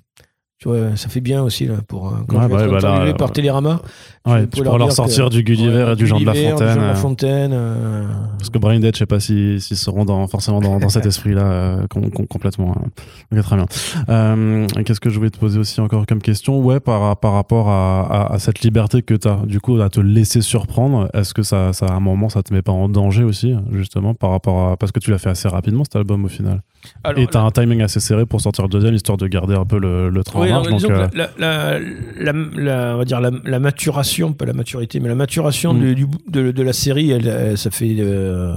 [0.60, 2.72] Tu vois, ça fait bien aussi là pour euh, quand Ouais, je vais bah, être
[2.72, 3.80] bah, interviewé euh, par Télérama.
[4.26, 6.40] Ouais, tu pourras leur sortir que- du Gulliver Ouais, et du Jean de la du
[6.50, 6.68] Fontaine.
[6.70, 7.52] Jean de la euh, Fontaine.
[7.54, 8.04] euh,
[8.40, 11.06] Parce que Brain Dead, je sais pas s'ils s'ils seront dans, forcément dans, dans cet
[11.06, 12.76] esprit-là euh, com- com- complètement.
[12.76, 13.40] hein.
[13.40, 13.68] Très bien.
[14.10, 16.60] Euh, Qu'est-ce que je voulais te poser aussi encore comme question?
[16.60, 19.90] Ouais, par, par rapport à, à, à cette liberté que tu as, du coup, à
[19.92, 22.90] te laisser surprendre, est-ce que ça, ça, à un moment, ça te met pas en
[22.90, 24.78] danger aussi, justement, par rapport à.
[24.78, 26.64] Parce que tu l'as fait assez rapidement cet album au final?
[27.04, 29.56] Alors, Et tu as un timing assez serré pour sortir le deuxième, histoire de garder
[29.56, 30.68] un peu le, le train Oui, en marche.
[30.82, 31.80] Donc, euh, la, la,
[32.20, 35.82] la, la- on va dire la, maturation, pas la maturité, mais la maturation Mm.
[35.82, 38.54] de, du- de, de la série, elle, elle- ça fait euh,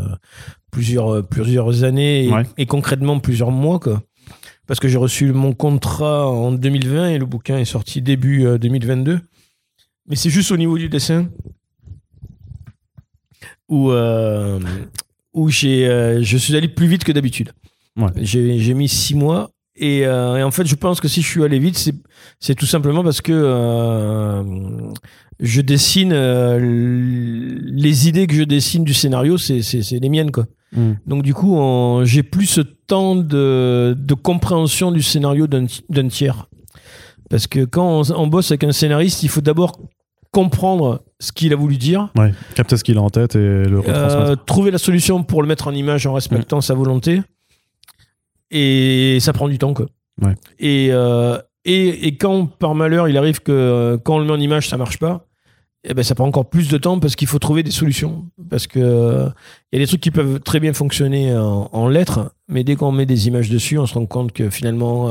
[0.70, 2.46] plusieurs, plusieurs années et, Ouais.
[2.58, 3.78] et concrètement plusieurs mois.
[3.80, 4.02] Quoi.
[4.66, 8.58] Parce que j'ai reçu mon contrat en 2020 et le bouquin est sorti début euh,
[8.58, 9.18] 2022.
[10.08, 11.28] Mais c'est juste au niveau du dessin
[13.68, 14.58] où, euh,
[15.32, 17.52] où j'ai, euh, je suis allé plus vite que d'habitude.
[18.00, 18.10] Ouais.
[18.16, 19.50] J'ai, mis six mois.
[19.76, 21.92] Et, euh, et en fait, je pense que si je suis allé vite,
[22.38, 24.42] c'est, tout simplement parce que euh,
[25.38, 30.46] je dessine euh, les idées que je dessine du scénario, c'est, les miennes, quoi.
[30.72, 30.94] hmm.
[31.06, 31.58] Donc du coup,
[32.04, 36.48] j'ai plus ce temps de, de compréhension du scénario d'un, tiers.
[37.30, 39.78] Parce que quand on, on bosse avec un scénariste, il faut d'abord
[40.32, 43.76] comprendre ce qu'il a voulu dire, Ouais, capter ce qu'il a en tête et le
[43.76, 44.44] euh, retransmettre.
[44.44, 47.20] trouver la solution pour le mettre en image en respectant sa volonté.
[48.50, 49.86] Et ça prend du temps, quoi.
[50.20, 50.34] Ouais.
[50.58, 54.32] Et, euh, et, et quand, par malheur, il arrive que euh, quand on le met
[54.32, 55.26] en image, ça marche pas,
[55.84, 58.26] eh ben, ça prend encore plus de temps parce qu'il faut trouver des solutions.
[58.50, 59.28] Parce que
[59.72, 62.92] il y a des trucs qui peuvent très bien fonctionner en, lettres, mais dès qu'on
[62.92, 65.08] met des images dessus, on se rend compte que finalement,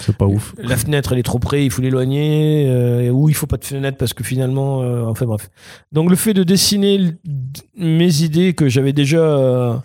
[0.00, 0.54] c'est pas ouf.
[0.58, 3.96] La fenêtre, elle est trop près, il faut l'éloigner, ou il faut pas de fenêtre
[3.96, 5.48] parce que finalement, enfin bref.
[5.92, 7.14] Donc le fait de dessiner
[7.78, 9.80] mes idées que j'avais déjà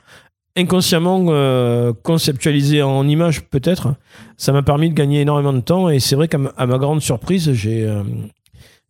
[0.56, 3.96] inconsciemment euh, conceptualisé en images peut-être,
[4.38, 7.52] ça m'a permis de gagner énormément de temps et c'est vrai qu'à ma, grande surprise,
[7.54, 8.04] j'ai euh,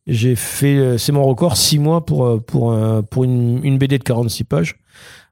[0.06, 2.78] j'ai fait euh, c'est mon record 6 mois pour pour
[3.10, 4.76] pour une, une, BD de 46 pages.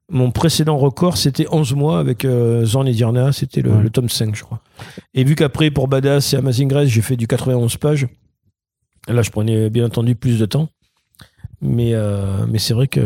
[0.10, 2.28] Mon précédent record, c'était 11 mois avec
[2.64, 4.60] Zorn et Dirna, c'était le, tome 5, je crois.
[5.14, 8.08] Et vu qu'après, pour Badass et Amazing Grace, j'ai fait du 91 pages,
[9.08, 10.68] là, je prenais bien entendu plus de temps.
[11.66, 13.00] Mais, euh, mais c'est vrai que.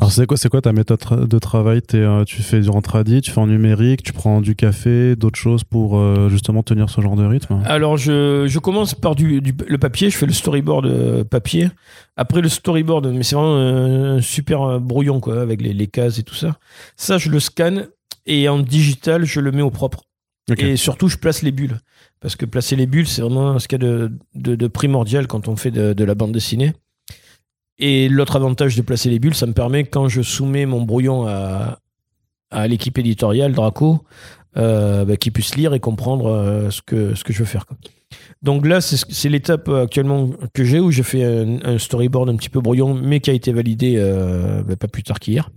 [0.00, 1.80] Alors, c'est quoi, c'est quoi ta méthode de travail?
[1.94, 5.62] Euh, Tu fais du rentradi, tu fais en numérique, tu prends du café, d'autres choses
[5.62, 7.62] pour euh, justement tenir ce genre de rythme?
[7.64, 11.68] Alors, je, je commence par du, le papier, je fais le storyboard papier.
[12.16, 16.24] Après, le storyboard, mais c'est vraiment un super brouillon, quoi, avec les, les, cases et
[16.24, 16.58] tout ça.
[16.96, 17.86] Ça, je le scanne
[18.26, 20.02] et en digital, je le mets au propre.
[20.58, 21.78] Et surtout, je place les bulles.
[22.20, 25.26] Parce que placer les bulles, c'est vraiment ce qu'il y a de, de, de, primordial
[25.26, 26.72] quand on fait de, de la bande dessinée.
[27.78, 31.26] Et l'autre avantage de placer les bulles, ça me permet, quand je soumets mon brouillon
[31.26, 31.78] à,
[32.50, 34.04] à l'équipe éditoriale, Draco,
[34.56, 37.66] euh, bah, qu'ils puissent lire et comprendre euh, ce, que, ce que je veux faire.
[38.42, 42.60] Donc là, c'est l'étape actuellement que j'ai où j'ai fait un, storyboard un petit peu
[42.60, 45.50] brouillon, mais qui a été validé euh, bah, pas plus tard qu'hier.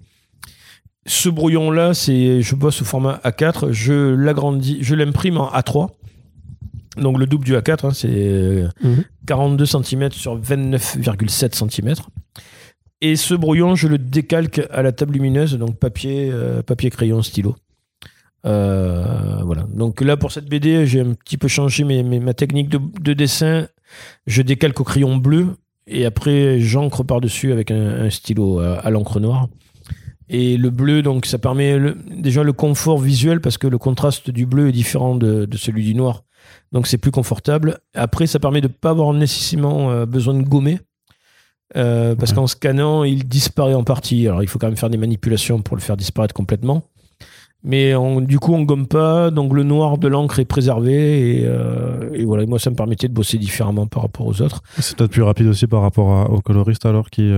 [1.05, 5.89] Ce brouillon-là, je bosse au format A4, je l'agrandis, je l'imprime en A3
[6.97, 8.65] donc le double du A4, hein, c'est
[9.25, 11.93] 42 cm sur 29,7 cm.
[13.01, 17.21] Et ce brouillon, je le décalque à la table lumineuse, donc papier, euh, papier crayon,
[17.21, 17.55] stylo.
[18.45, 19.67] Euh, voilà.
[19.71, 23.67] Donc là, pour cette BD, j'ai un petit peu changé ma technique de, dessin.
[24.25, 25.47] Je décalque au crayon bleu
[25.85, 29.47] et après j'encre par-dessus avec un, stylo à, l'encre noire.
[30.29, 31.79] Et le bleu, donc ça permet
[32.09, 35.95] déjà le confort visuel parce que le contraste du bleu est différent de celui du
[35.95, 36.23] noir
[36.71, 37.79] donc c'est plus confortable.
[37.93, 40.79] Après, ça permet de ne pas avoir nécessairement euh, besoin de gommer.
[41.75, 44.27] Euh, parce qu'en scannant, il disparaît en partie.
[44.27, 46.83] Alors il faut quand même faire des manipulations pour le faire disparaître complètement.
[47.63, 51.39] Mais du coup, on gomme pas, donc le noir de l'encre est préservé.
[51.39, 54.61] Et, euh, voilà, moi, ça me permettait de bosser différemment par rapport aux autres.
[54.77, 57.29] C'est peut-être plus rapide aussi par rapport aux coloristes alors qui,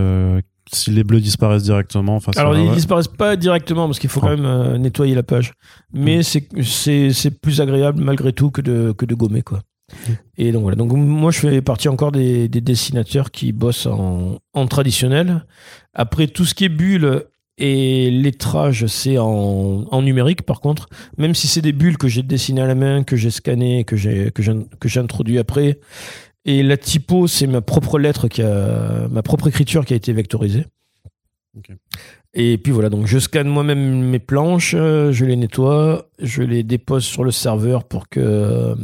[0.74, 2.15] si les bleus disparaissent directement.
[2.15, 5.53] Enfin, Alors, ils disparaissent pas directement parce qu'il faut quand même euh, nettoyer la page.
[5.93, 6.63] Mais mm.
[6.63, 9.61] c'est plus agréable malgré tout que de, que de gommer, quoi.
[10.38, 10.76] Et donc voilà.
[10.76, 15.45] Donc moi, je fais partie encore des, des dessinateurs qui bossent en, en, traditionnel.
[15.93, 17.24] Après, tout ce qui est bulles
[17.57, 20.88] et lettrage, c'est en, en, numérique par contre.
[21.17, 23.97] Même si c'est des bulles que j'ai dessinées à la main, que j'ai scannées, que
[23.97, 24.43] j'ai que
[24.88, 25.80] j'ai introduit après,
[26.46, 30.14] et la typo, c'est ma propre lettre, qui a, ma propre écriture qui a été
[30.14, 30.66] vectorisée.
[32.34, 37.04] Et puis voilà, donc je scanne moi-même mes planches, je les nettoie, je les dépose
[37.04, 38.76] sur le serveur pour que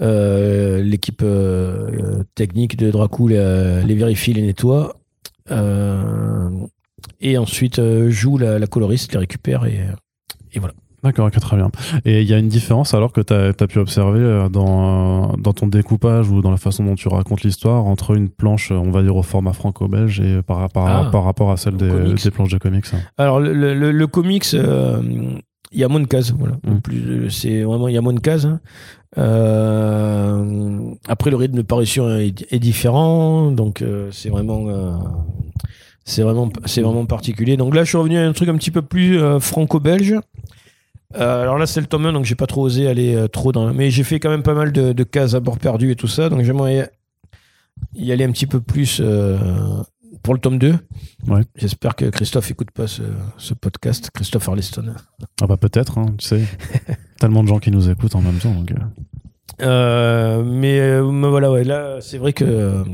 [0.00, 4.96] euh, l'équipe euh, technique de Dracou les, les, vérifie, les nettoie.
[5.50, 6.48] Euh,
[7.20, 9.86] et ensuite, joue la, la, coloriste, les récupère et,
[10.52, 10.74] et voilà.
[11.02, 11.70] D'accord, très bien.
[12.04, 15.52] Et il y a une différence alors que tu as, pu observer euh, dans, dans
[15.52, 19.02] ton découpage ou dans la façon dont tu racontes l'histoire entre une planche, on va
[19.02, 22.52] dire au format franco-belge et par, par, ah, par, rapport à celle des, des, planches
[22.52, 22.86] de comics.
[23.18, 25.02] Alors le, le, comics, euh,
[25.72, 26.32] il y a moins de cases.
[26.38, 26.54] Voilà.
[26.62, 27.30] Mmh.
[27.30, 28.44] C'est vraiment, il y a moins de cases.
[28.44, 28.60] Hein.
[29.18, 35.00] Euh, après, le rythme de parution est, est différent, donc c'est vraiment
[36.04, 38.72] c'est vraiment c'est vraiment particulier donc là je suis revenu à un truc un petit
[38.72, 40.16] peu plus franco-belge
[41.14, 43.52] euh, alors là, c'est le tome 1, donc j'ai pas trop osé aller euh, trop
[43.52, 43.72] dans.
[43.72, 46.28] Mais j'ai fait quand même pas mal de, cases à bord perdu et tout ça,
[46.28, 46.90] donc j'aimerais
[47.94, 49.36] y aller un petit peu plus euh,
[50.22, 50.74] pour le tome 2.
[51.28, 51.42] Ouais.
[51.56, 54.94] J'espère que Christophe écoute pas ce, podcast, Christophe Arliston.
[55.40, 56.42] Ah bah peut-être, hein, tu sais.
[57.18, 58.54] Tellement de gens qui nous écoutent en même temps.
[58.54, 58.72] Donc,
[59.60, 62.84] mais, voilà, ouais, là, c'est vrai que.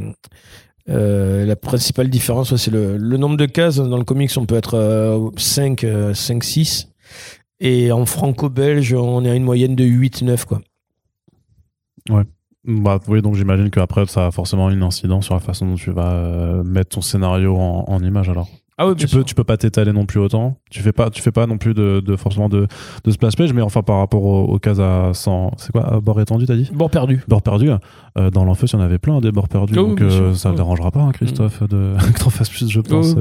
[0.86, 3.76] la principale différence, c'est le, le, nombre de cases.
[3.76, 6.88] Dans le comics, on peut être 5, 5, 6.
[7.60, 10.60] Et en franco-belge, on est à une moyenne de 8-9, quoi.
[12.08, 12.22] Ouais.
[12.64, 15.90] Bah, oui, donc j'imagine qu'après, ça a forcément une incidence sur la façon dont tu
[15.90, 18.48] vas euh, mettre ton scénario en, en image, alors.
[18.80, 20.56] Ah oui, tu peux, tu peux pas t'étaler non plus autant.
[20.70, 22.68] Tu fais pas, tu fais pas non plus de, de forcément de,
[23.02, 26.46] de splash page, mais enfin par rapport aux, cases à 100, c'est quoi, bord étendu,
[26.46, 26.70] t'as dit?
[26.72, 27.20] Bord perdu.
[27.26, 27.70] Bord perdu.
[28.16, 30.52] Euh, dans l'enfeu, il y en avait plein des bords perdus, oh donc euh, ça
[30.52, 31.66] ne dérangera pas, hein, Christophe, mm.
[31.66, 33.16] de que t'en fasses plus, je pense.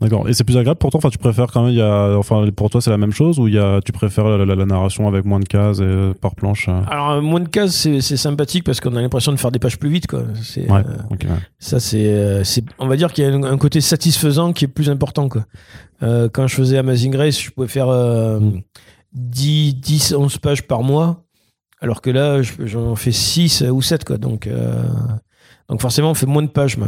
[0.00, 0.28] D'accord.
[0.28, 2.46] Et c'est plus agréable pour toi Enfin, tu préfères quand même, il y a, enfin,
[2.56, 4.64] pour toi, c'est la même chose ou il y a, tu préfères la, la- la
[4.66, 7.74] narration avec moins de cases et euh, par planche euh Alors, euh, moins de cases,
[8.00, 10.22] c'est sympathique parce qu'on a l'impression de faire des pages plus vite, quoi.
[10.42, 11.26] C'est, Ouais, euh.
[11.58, 12.42] Ça, c'est,
[12.78, 15.44] on va dire qu'il y a un, un côté satisfaisant qui est plus important, quoi.
[16.02, 18.60] Euh, quand je faisais Amazing Race, je pouvais faire euh, Mm.
[19.12, 21.24] 10, 10, 11 pages par mois,
[21.82, 24.16] alors que là, je- j'en fais 6 ou 7, quoi.
[24.18, 24.82] Donc, euh,
[25.68, 26.78] donc forcément, on fait moins de pages.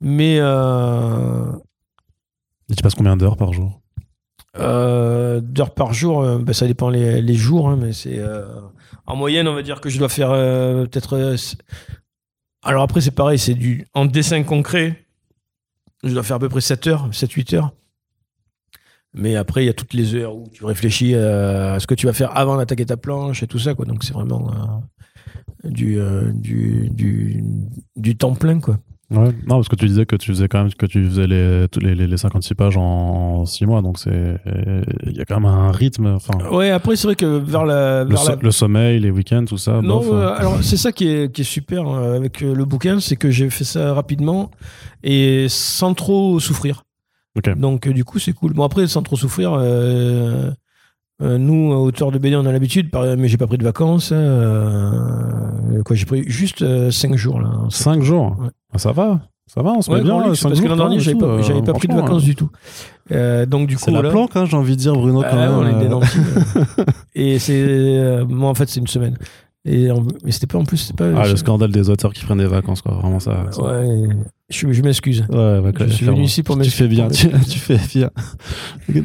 [0.00, 1.44] Mais euh,
[2.70, 3.80] Et tu passes combien d'heures par jour
[4.58, 8.46] euh, d'heures par jour, euh, ben, ça dépend les, les jours, hein, mais c'est euh,
[9.06, 11.36] en moyenne, on va dire que je dois faire peut-être.
[12.62, 15.04] alors après, c'est pareil, c'est du en dessin concret,
[16.04, 17.72] je dois faire à peu près 7 heures, 7-8 heures.
[19.12, 22.06] Mais après, il y a toutes les heures où tu réfléchis à ce que tu
[22.06, 23.84] vas faire avant d'attaquer ta planche et tout ça, quoi.
[23.84, 24.82] Donc c'est vraiment
[25.64, 25.98] du,
[26.34, 27.44] du, du,
[27.96, 28.78] du temps plein, quoi.
[29.08, 29.28] Ouais.
[29.46, 31.94] Non, parce que tu disais que tu faisais quand même que tu faisais les les,
[31.94, 34.36] les, les 56 pages en 6 mois, donc c'est
[35.06, 36.06] il y a quand même un rythme.
[36.06, 38.02] Enfin, Ouais, après, c'est vrai que vers la.
[38.02, 39.80] le, vers so- la- le sommeil, les week-ends, tout ça.
[39.80, 42.64] Non, bof, euh, alors c'est ça qui est, qui est super euh, avec euh, le
[42.64, 44.50] bouquin, c'est que j'ai fait ça rapidement
[45.04, 46.82] et sans trop souffrir.
[47.56, 48.54] Donc du coup c'est cool.
[48.54, 50.50] Bon après sans trop souffrir, euh,
[51.22, 54.12] euh, nous auteurs de BD on a l'habitude, mais j'ai pas pris de vacances.
[54.12, 57.50] hein, euh, quoi, j'ai pris juste 5 jours là.
[57.70, 58.36] 5 jours.
[58.40, 58.48] Ouais.
[58.74, 60.26] Ah, ça va, ça va, on se Ouais, met bien.
[60.26, 62.50] luxe, parce que l'an dernier j'avais pas, euh, pris de vacances du tout.
[63.12, 65.28] Euh, donc du coup C'est la là, planque, hein, j'ai envie de dire, Bruno, bah,
[65.30, 65.52] quand même.
[65.52, 66.18] on est des euh, nantis,
[66.56, 66.84] euh.
[67.14, 69.16] et c'est euh, moi en fait c'est une semaine.
[69.68, 69.88] Et
[70.24, 71.06] mais c'était pas en plus pas.
[71.16, 72.94] Ah, le scandale des auteurs qui prennent des vacances, quoi.
[72.94, 73.46] Vraiment ça.
[73.50, 74.06] ça- Ouais,
[74.48, 75.22] je, je m'excuse.
[75.28, 76.84] Ouais, bah, Je suis venu ici pour Tu m'excuser.
[76.84, 78.10] fais bien, tu, tu fais bien.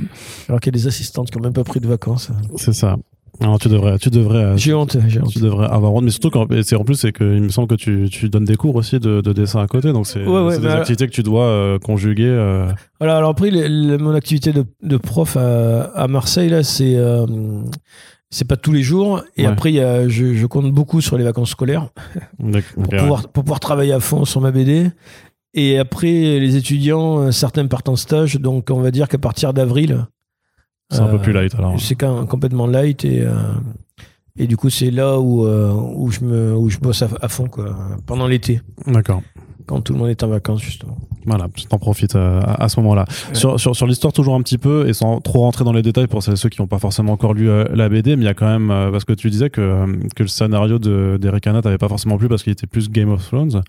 [0.48, 2.30] Alors qu'il y a des assistantes qui n'ont même pas pris de vacances.
[2.58, 2.98] C'est ça.
[3.40, 5.30] Alors, tu devrais, tu devrais, euh, J'ai honte, j'ai honte.
[5.32, 7.50] tu devrais avoir honte, mais surtout qu'en et c'est en plus c'est que il me
[7.50, 10.24] semble que tu, tu donnes des cours aussi de, de dessin à côté, donc c'est
[10.24, 12.28] Ouais, ouais, des activités que tu dois euh, conjuguer.
[12.28, 12.68] euh,
[13.00, 16.96] Voilà, alors après, le- le- mon activité de, de prof à, à Marseille, là, c'est
[16.98, 17.26] euh,
[18.32, 19.24] c'est pas tous les jours.
[19.38, 19.48] Et Ouais.
[19.52, 21.90] après, il y a, je, je compte beaucoup sur les vacances scolaires
[22.74, 24.90] pour, pouvoir, pour pouvoir travailler à fond sur ma BD.
[25.54, 28.38] Et après, les étudiants, euh, certains partent en stage.
[28.38, 30.08] Donc, on va dire qu'à partir d'avril,
[30.90, 31.80] C'est un peu euh, plus light alors.
[31.80, 33.04] c'est complètement light.
[33.06, 33.34] Et, euh,
[34.38, 37.28] et du coup, c'est là où, euh, où, je me, où je bosse à, à
[37.28, 37.76] fond, quoi,
[38.06, 39.22] pendant l'été, D'accord.
[39.66, 40.98] Quand tout le monde est en vacances, justement.
[41.26, 43.06] Voilà, tu t'en profites euh, à, à ce moment-là.
[43.30, 43.36] Ouais.
[43.36, 46.08] Sur, sur, sur l'histoire, toujours un petit peu, et sans trop rentrer dans les détails
[46.08, 48.30] pour celles- ceux qui n'ont pas forcément encore lu euh, la BD, mais il y
[48.30, 49.86] a quand même, euh, parce que tu disais que,
[50.16, 53.10] que le scénario de- d'Eric Hanna t'avait pas forcément plu parce qu'il était plus Game
[53.12, 53.62] of Thrones.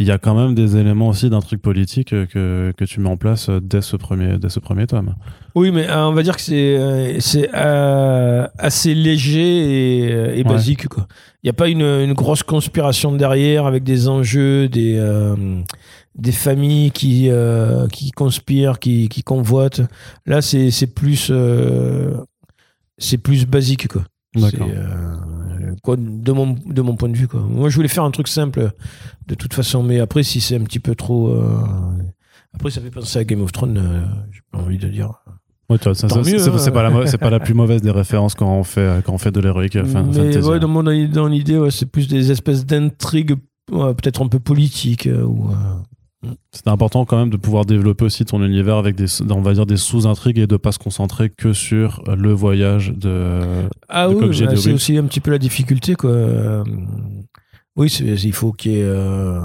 [0.00, 3.08] Il y a quand même des éléments aussi d'intrigue politique euh, que, que tu mets
[3.08, 5.16] en place euh, dès ce premier, dès ce premier tome.
[5.56, 10.44] Oui, mais euh, on va dire que c'est c'est euh, assez léger et, et Ouais.
[10.44, 10.86] basique.
[10.86, 11.08] quoi.
[11.42, 15.34] Il n'y a pas une, une grosse conspiration derrière avec des enjeux, des, euh,
[16.14, 19.80] des familles qui, euh, qui conspirent, qui, qui convoitent.
[20.26, 21.32] Là, c'est plus,
[22.98, 23.88] c'est plus basique.
[23.88, 24.04] Quoi.
[24.36, 24.68] D'accord.
[25.82, 27.28] Quoi, de, mon, de mon point de vue.
[27.28, 27.40] Quoi.
[27.40, 28.72] Moi, je voulais faire un truc simple
[29.26, 31.28] de toute façon, mais après, si c'est un petit peu trop.
[31.28, 31.60] euh,
[32.54, 34.00] Après, ça fait penser à Game of Thrones, euh,
[34.32, 35.12] j'ai pas envie de dire.
[35.70, 36.70] Ouais, c'est hein.
[36.72, 39.18] pas, la mo- c'est pas la plus mauvaise des références quand on fait, quand on
[39.18, 39.84] fait de l'héroïque euh,
[40.42, 43.34] ouais, dans, mon, dans l'idée, ouais, c'est plus des espèces d'intrigues,
[43.66, 45.06] peut-être un peu politiques.
[45.06, 45.50] euh, ou,
[46.24, 49.54] euh, C'était important quand même de pouvoir développer aussi ton univers avec des, on va
[49.54, 53.40] dire, des sous-intrigues et de pas se concentrer que sur le voyage de.
[53.88, 55.94] Ah de oui, bah, c'est aussi un petit peu la difficulté.
[55.94, 56.64] Quoi.
[57.76, 59.38] Oui, c'est- il faut qu'il y ait, euh,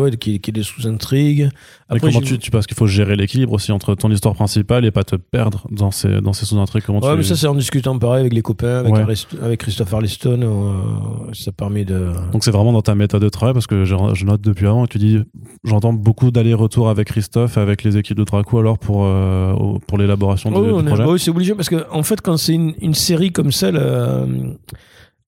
[0.00, 1.48] ait, ouais, qu'il y ait des sous-intrigues.
[1.88, 4.90] Après, comment tu, tu penses qu'il faut gérer l'équilibre aussi entre ton histoire principale et
[4.90, 7.16] pas te perdre dans ces, dans ces sous-intrigues Comment Ouais, tu...
[7.18, 9.02] mais ça, c'est en discutant pareil avec les copains, avec, Ouais.
[9.02, 10.40] Arist- avec Christophe Arliston.
[10.42, 12.12] euh, ça permet de.
[12.32, 14.86] Donc c'est vraiment dans ta méthode de travail parce que je, je note depuis avant
[14.86, 15.18] tu dis
[15.64, 19.52] j'entends beaucoup d'allers-retours avec Christophe avec les équipes de Draco alors pour, euh,
[19.86, 21.04] pour l'élaboration du, Oui, du est- projet.
[21.04, 24.26] oui, c'est obligé parce que en fait, quand c'est une, une série comme celle euh,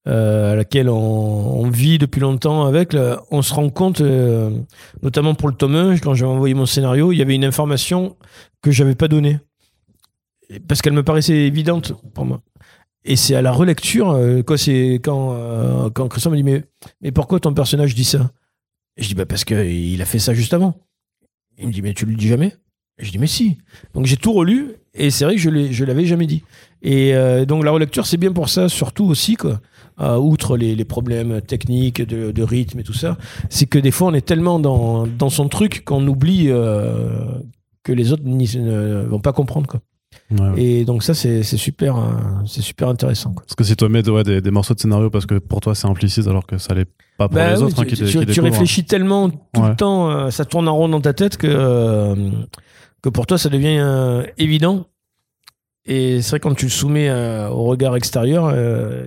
[0.06, 2.94] euh, à laquelle on, vit depuis longtemps avec,
[3.30, 4.50] on se rend compte, euh,
[5.02, 8.14] notamment pour le tome 1, quand j'ai envoyé mon scénario, il y avait une information
[8.60, 9.38] que j'avais pas donnée
[10.68, 12.42] parce qu'elle me paraissait évidente pour moi.
[13.06, 14.56] Et c'est à la relecture, euh, quand
[15.02, 16.64] quand quand Christian me dit mais
[17.00, 18.30] mais pourquoi ton personnage dit ça?
[18.98, 20.74] Et je dis bah parce que il a fait ça juste avant.
[21.56, 22.54] Il me dit mais tu le dis jamais?
[22.98, 23.56] Je dis mais si.
[23.94, 26.44] Donc j'ai tout relu et c'est vrai que je l'avais jamais dit.
[26.82, 27.14] Et
[27.46, 29.60] donc la relecture c'est bien pour ça surtout aussi quoi.
[30.00, 33.16] Euh, outre les, les problèmes techniques de, de rythme et tout ça,
[33.48, 37.26] c'est que des fois on est tellement dans, dans son truc qu'on oublie euh,
[37.84, 39.80] que les autres ne vont pas comprendre quoi.
[40.32, 40.62] Ouais, ouais.
[40.62, 43.44] Et donc ça c'est super hein, c'est super intéressant quoi.
[43.46, 45.76] Parce que si tu mets ouais, des, des morceaux de scénario parce que pour toi
[45.76, 47.96] c'est implicite alors que ça l'est pas pour Bah les oui, autres hein, tu, qui,
[47.96, 48.44] tu- qui tu découvrent.
[48.50, 52.16] réfléchis tellement tout le temps, euh, ça tourne en rond dans ta tête que euh,
[53.00, 54.86] que pour toi ça devient euh, évident.
[55.86, 59.06] Et c'est vrai quand tu le soumets euh, au regard extérieur, euh,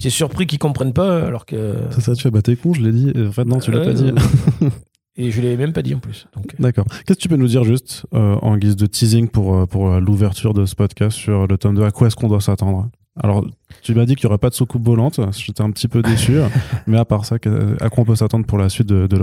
[0.00, 1.74] tu es surpris qu'ils comprennent pas, alors que.
[1.90, 3.12] C'est ça, tu fais, bah t'es con, je l'ai dit.
[3.16, 4.12] En fait, non, tu l'as pas dit.
[5.20, 6.28] Et je l'ai même pas dit en plus.
[6.34, 6.54] donc.
[6.60, 6.86] D'accord.
[7.04, 9.90] Qu'est-ce que tu peux nous dire juste euh, en guise de teasing pour, euh, pour
[9.90, 12.88] euh, l'ouverture de ce podcast sur le tome 2 À quoi est-ce qu'on doit s'attendre?
[13.20, 13.44] Alors,
[13.82, 15.18] tu m'as dit qu'il n'y aurait pas de soucoupe volante.
[15.36, 16.38] J'étais un petit peu déçu.
[16.86, 19.18] mais à part ça, à quoi on peut s'attendre pour la suite de, de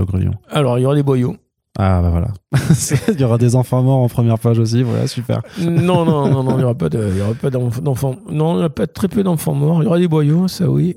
[0.50, 1.36] Alors il y aura des boyaux.
[1.78, 2.28] Ah, bah voilà.
[3.12, 4.82] Il y aura des enfants morts en première page aussi.
[4.82, 5.42] Voilà, super.
[5.60, 8.16] non, non, non, non, il n'y aura pas de- il y aura pas d'enf- d'enfants.
[8.30, 9.82] Non, il n'y aura pas très peu d'enfants morts.
[9.82, 10.96] Il y aura des boyaux, ça oui.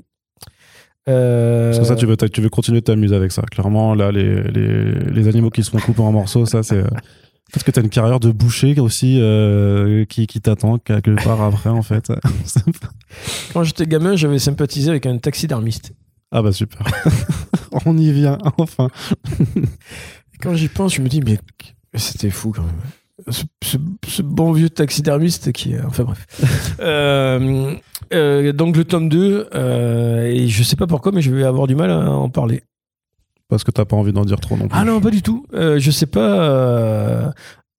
[1.08, 3.42] Euh, Parce que ça, tu veux, tu veux continuer de t'amuser avec ça.
[3.42, 6.76] Clairement, là, les, les, les animaux qui se font couper en morceaux, ça, c'est.
[6.78, 6.84] euh,
[7.52, 11.42] Peut-être que tu as une carrière de boucher aussi euh, qui, qui t'attend quelque part
[11.42, 12.12] après, en fait.
[13.52, 15.92] Quand j'étais gamin, j'avais sympathisé avec un taxidermiste.
[16.30, 16.86] ah, bah super.
[17.86, 18.88] On y vient, enfin.
[20.42, 21.38] Quand j'y pense, je me dis, mais
[21.94, 22.72] c'était fou quand même.
[23.28, 23.76] Ce, ce-
[24.08, 25.74] ce bon vieux taxidermiste qui.
[25.86, 26.26] Enfin bref.
[26.80, 27.74] Euh,
[28.14, 31.66] euh, donc le tome 2, euh, et je sais pas pourquoi, mais je vais avoir
[31.66, 32.62] du mal à en parler.
[33.48, 34.78] Parce que t'as pas envie d'en dire trop non plus.
[34.78, 35.44] Ah non, pas du tout.
[35.52, 36.40] Euh, je sais pas.
[36.40, 37.30] euh,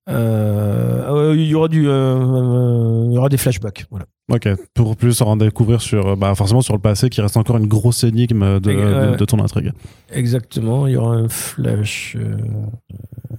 [0.08, 3.86] euh, Il y aura du, euh, euh, il y aura des flashbacks.
[3.90, 4.06] Voilà.
[4.30, 7.66] Ok, pour plus en découvrir sur, bah, forcément sur le passé qui reste encore une
[7.66, 9.72] grosse énigme de, de- ton intrigue.
[10.12, 10.86] Exactement.
[10.86, 12.16] Il y aura un flash.
[12.18, 12.36] euh,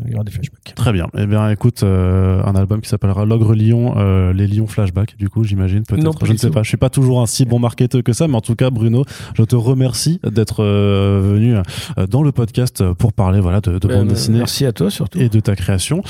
[0.05, 0.75] il y aura des flashbacks.
[0.75, 1.07] Très bien.
[1.17, 5.29] Eh bien, écoute, euh, un album qui s'appellera L'Ogre Lion, euh, les Lions Flashback, du
[5.29, 6.25] coup, j'imagine, Non, peut-être.
[6.25, 6.53] Je ne sais tout.
[6.53, 6.63] pas.
[6.63, 9.05] Je suis pas toujours un si bon marketeur que ça, mais en tout cas, Bruno,
[9.35, 13.87] je te remercie d'être euh, venu euh, dans le podcast pour parler, voilà, de, de
[13.87, 15.17] Ben, bande dessinée Merci à toi surtout.
[15.19, 16.03] et de ta création.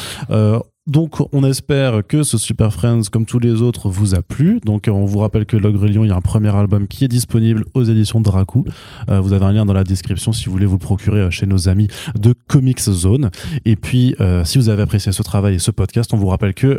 [0.85, 4.59] Donc, on espère que ce Super Friends, comme tous les autres, vous a plu.
[4.65, 7.07] Donc, on vous rappelle que L'Ogre Lion, il y a un premier album qui est
[7.07, 8.65] disponible aux éditions Dracou.
[9.09, 11.29] Euh, vous avez un lien dans la description si vous voulez vous le procurer euh,
[11.29, 11.87] chez nos amis
[12.19, 13.31] de Comics Zone.
[13.63, 16.53] Et puis, euh, si vous avez apprécié ce travail et ce podcast, on vous rappelle
[16.53, 16.77] que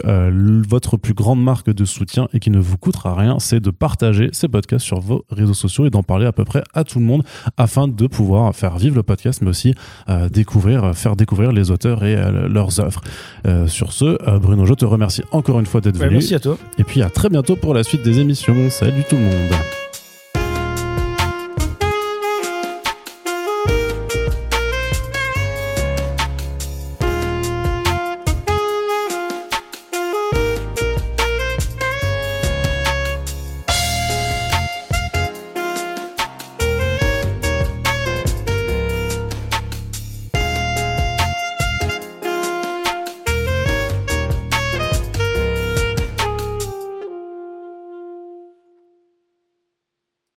[0.68, 4.28] votre plus grande marque de soutien et qui ne vous coûtera rien, c'est de partager
[4.32, 7.06] ces podcasts sur vos réseaux sociaux et d'en parler à peu près à tout le
[7.06, 7.22] monde
[7.56, 9.74] afin de pouvoir faire vivre le podcast, mais aussi
[10.30, 12.16] découvrir, faire découvrir les auteurs et
[12.48, 13.00] leurs œuvres.
[13.66, 16.14] Sur ce, euh, Bruno, je te remercie encore une fois d'être Ouais, venu.
[16.16, 16.58] merci à toi.
[16.78, 18.68] Et puis à très bientôt pour la suite des émissions.
[18.70, 19.83] Salut tout le monde.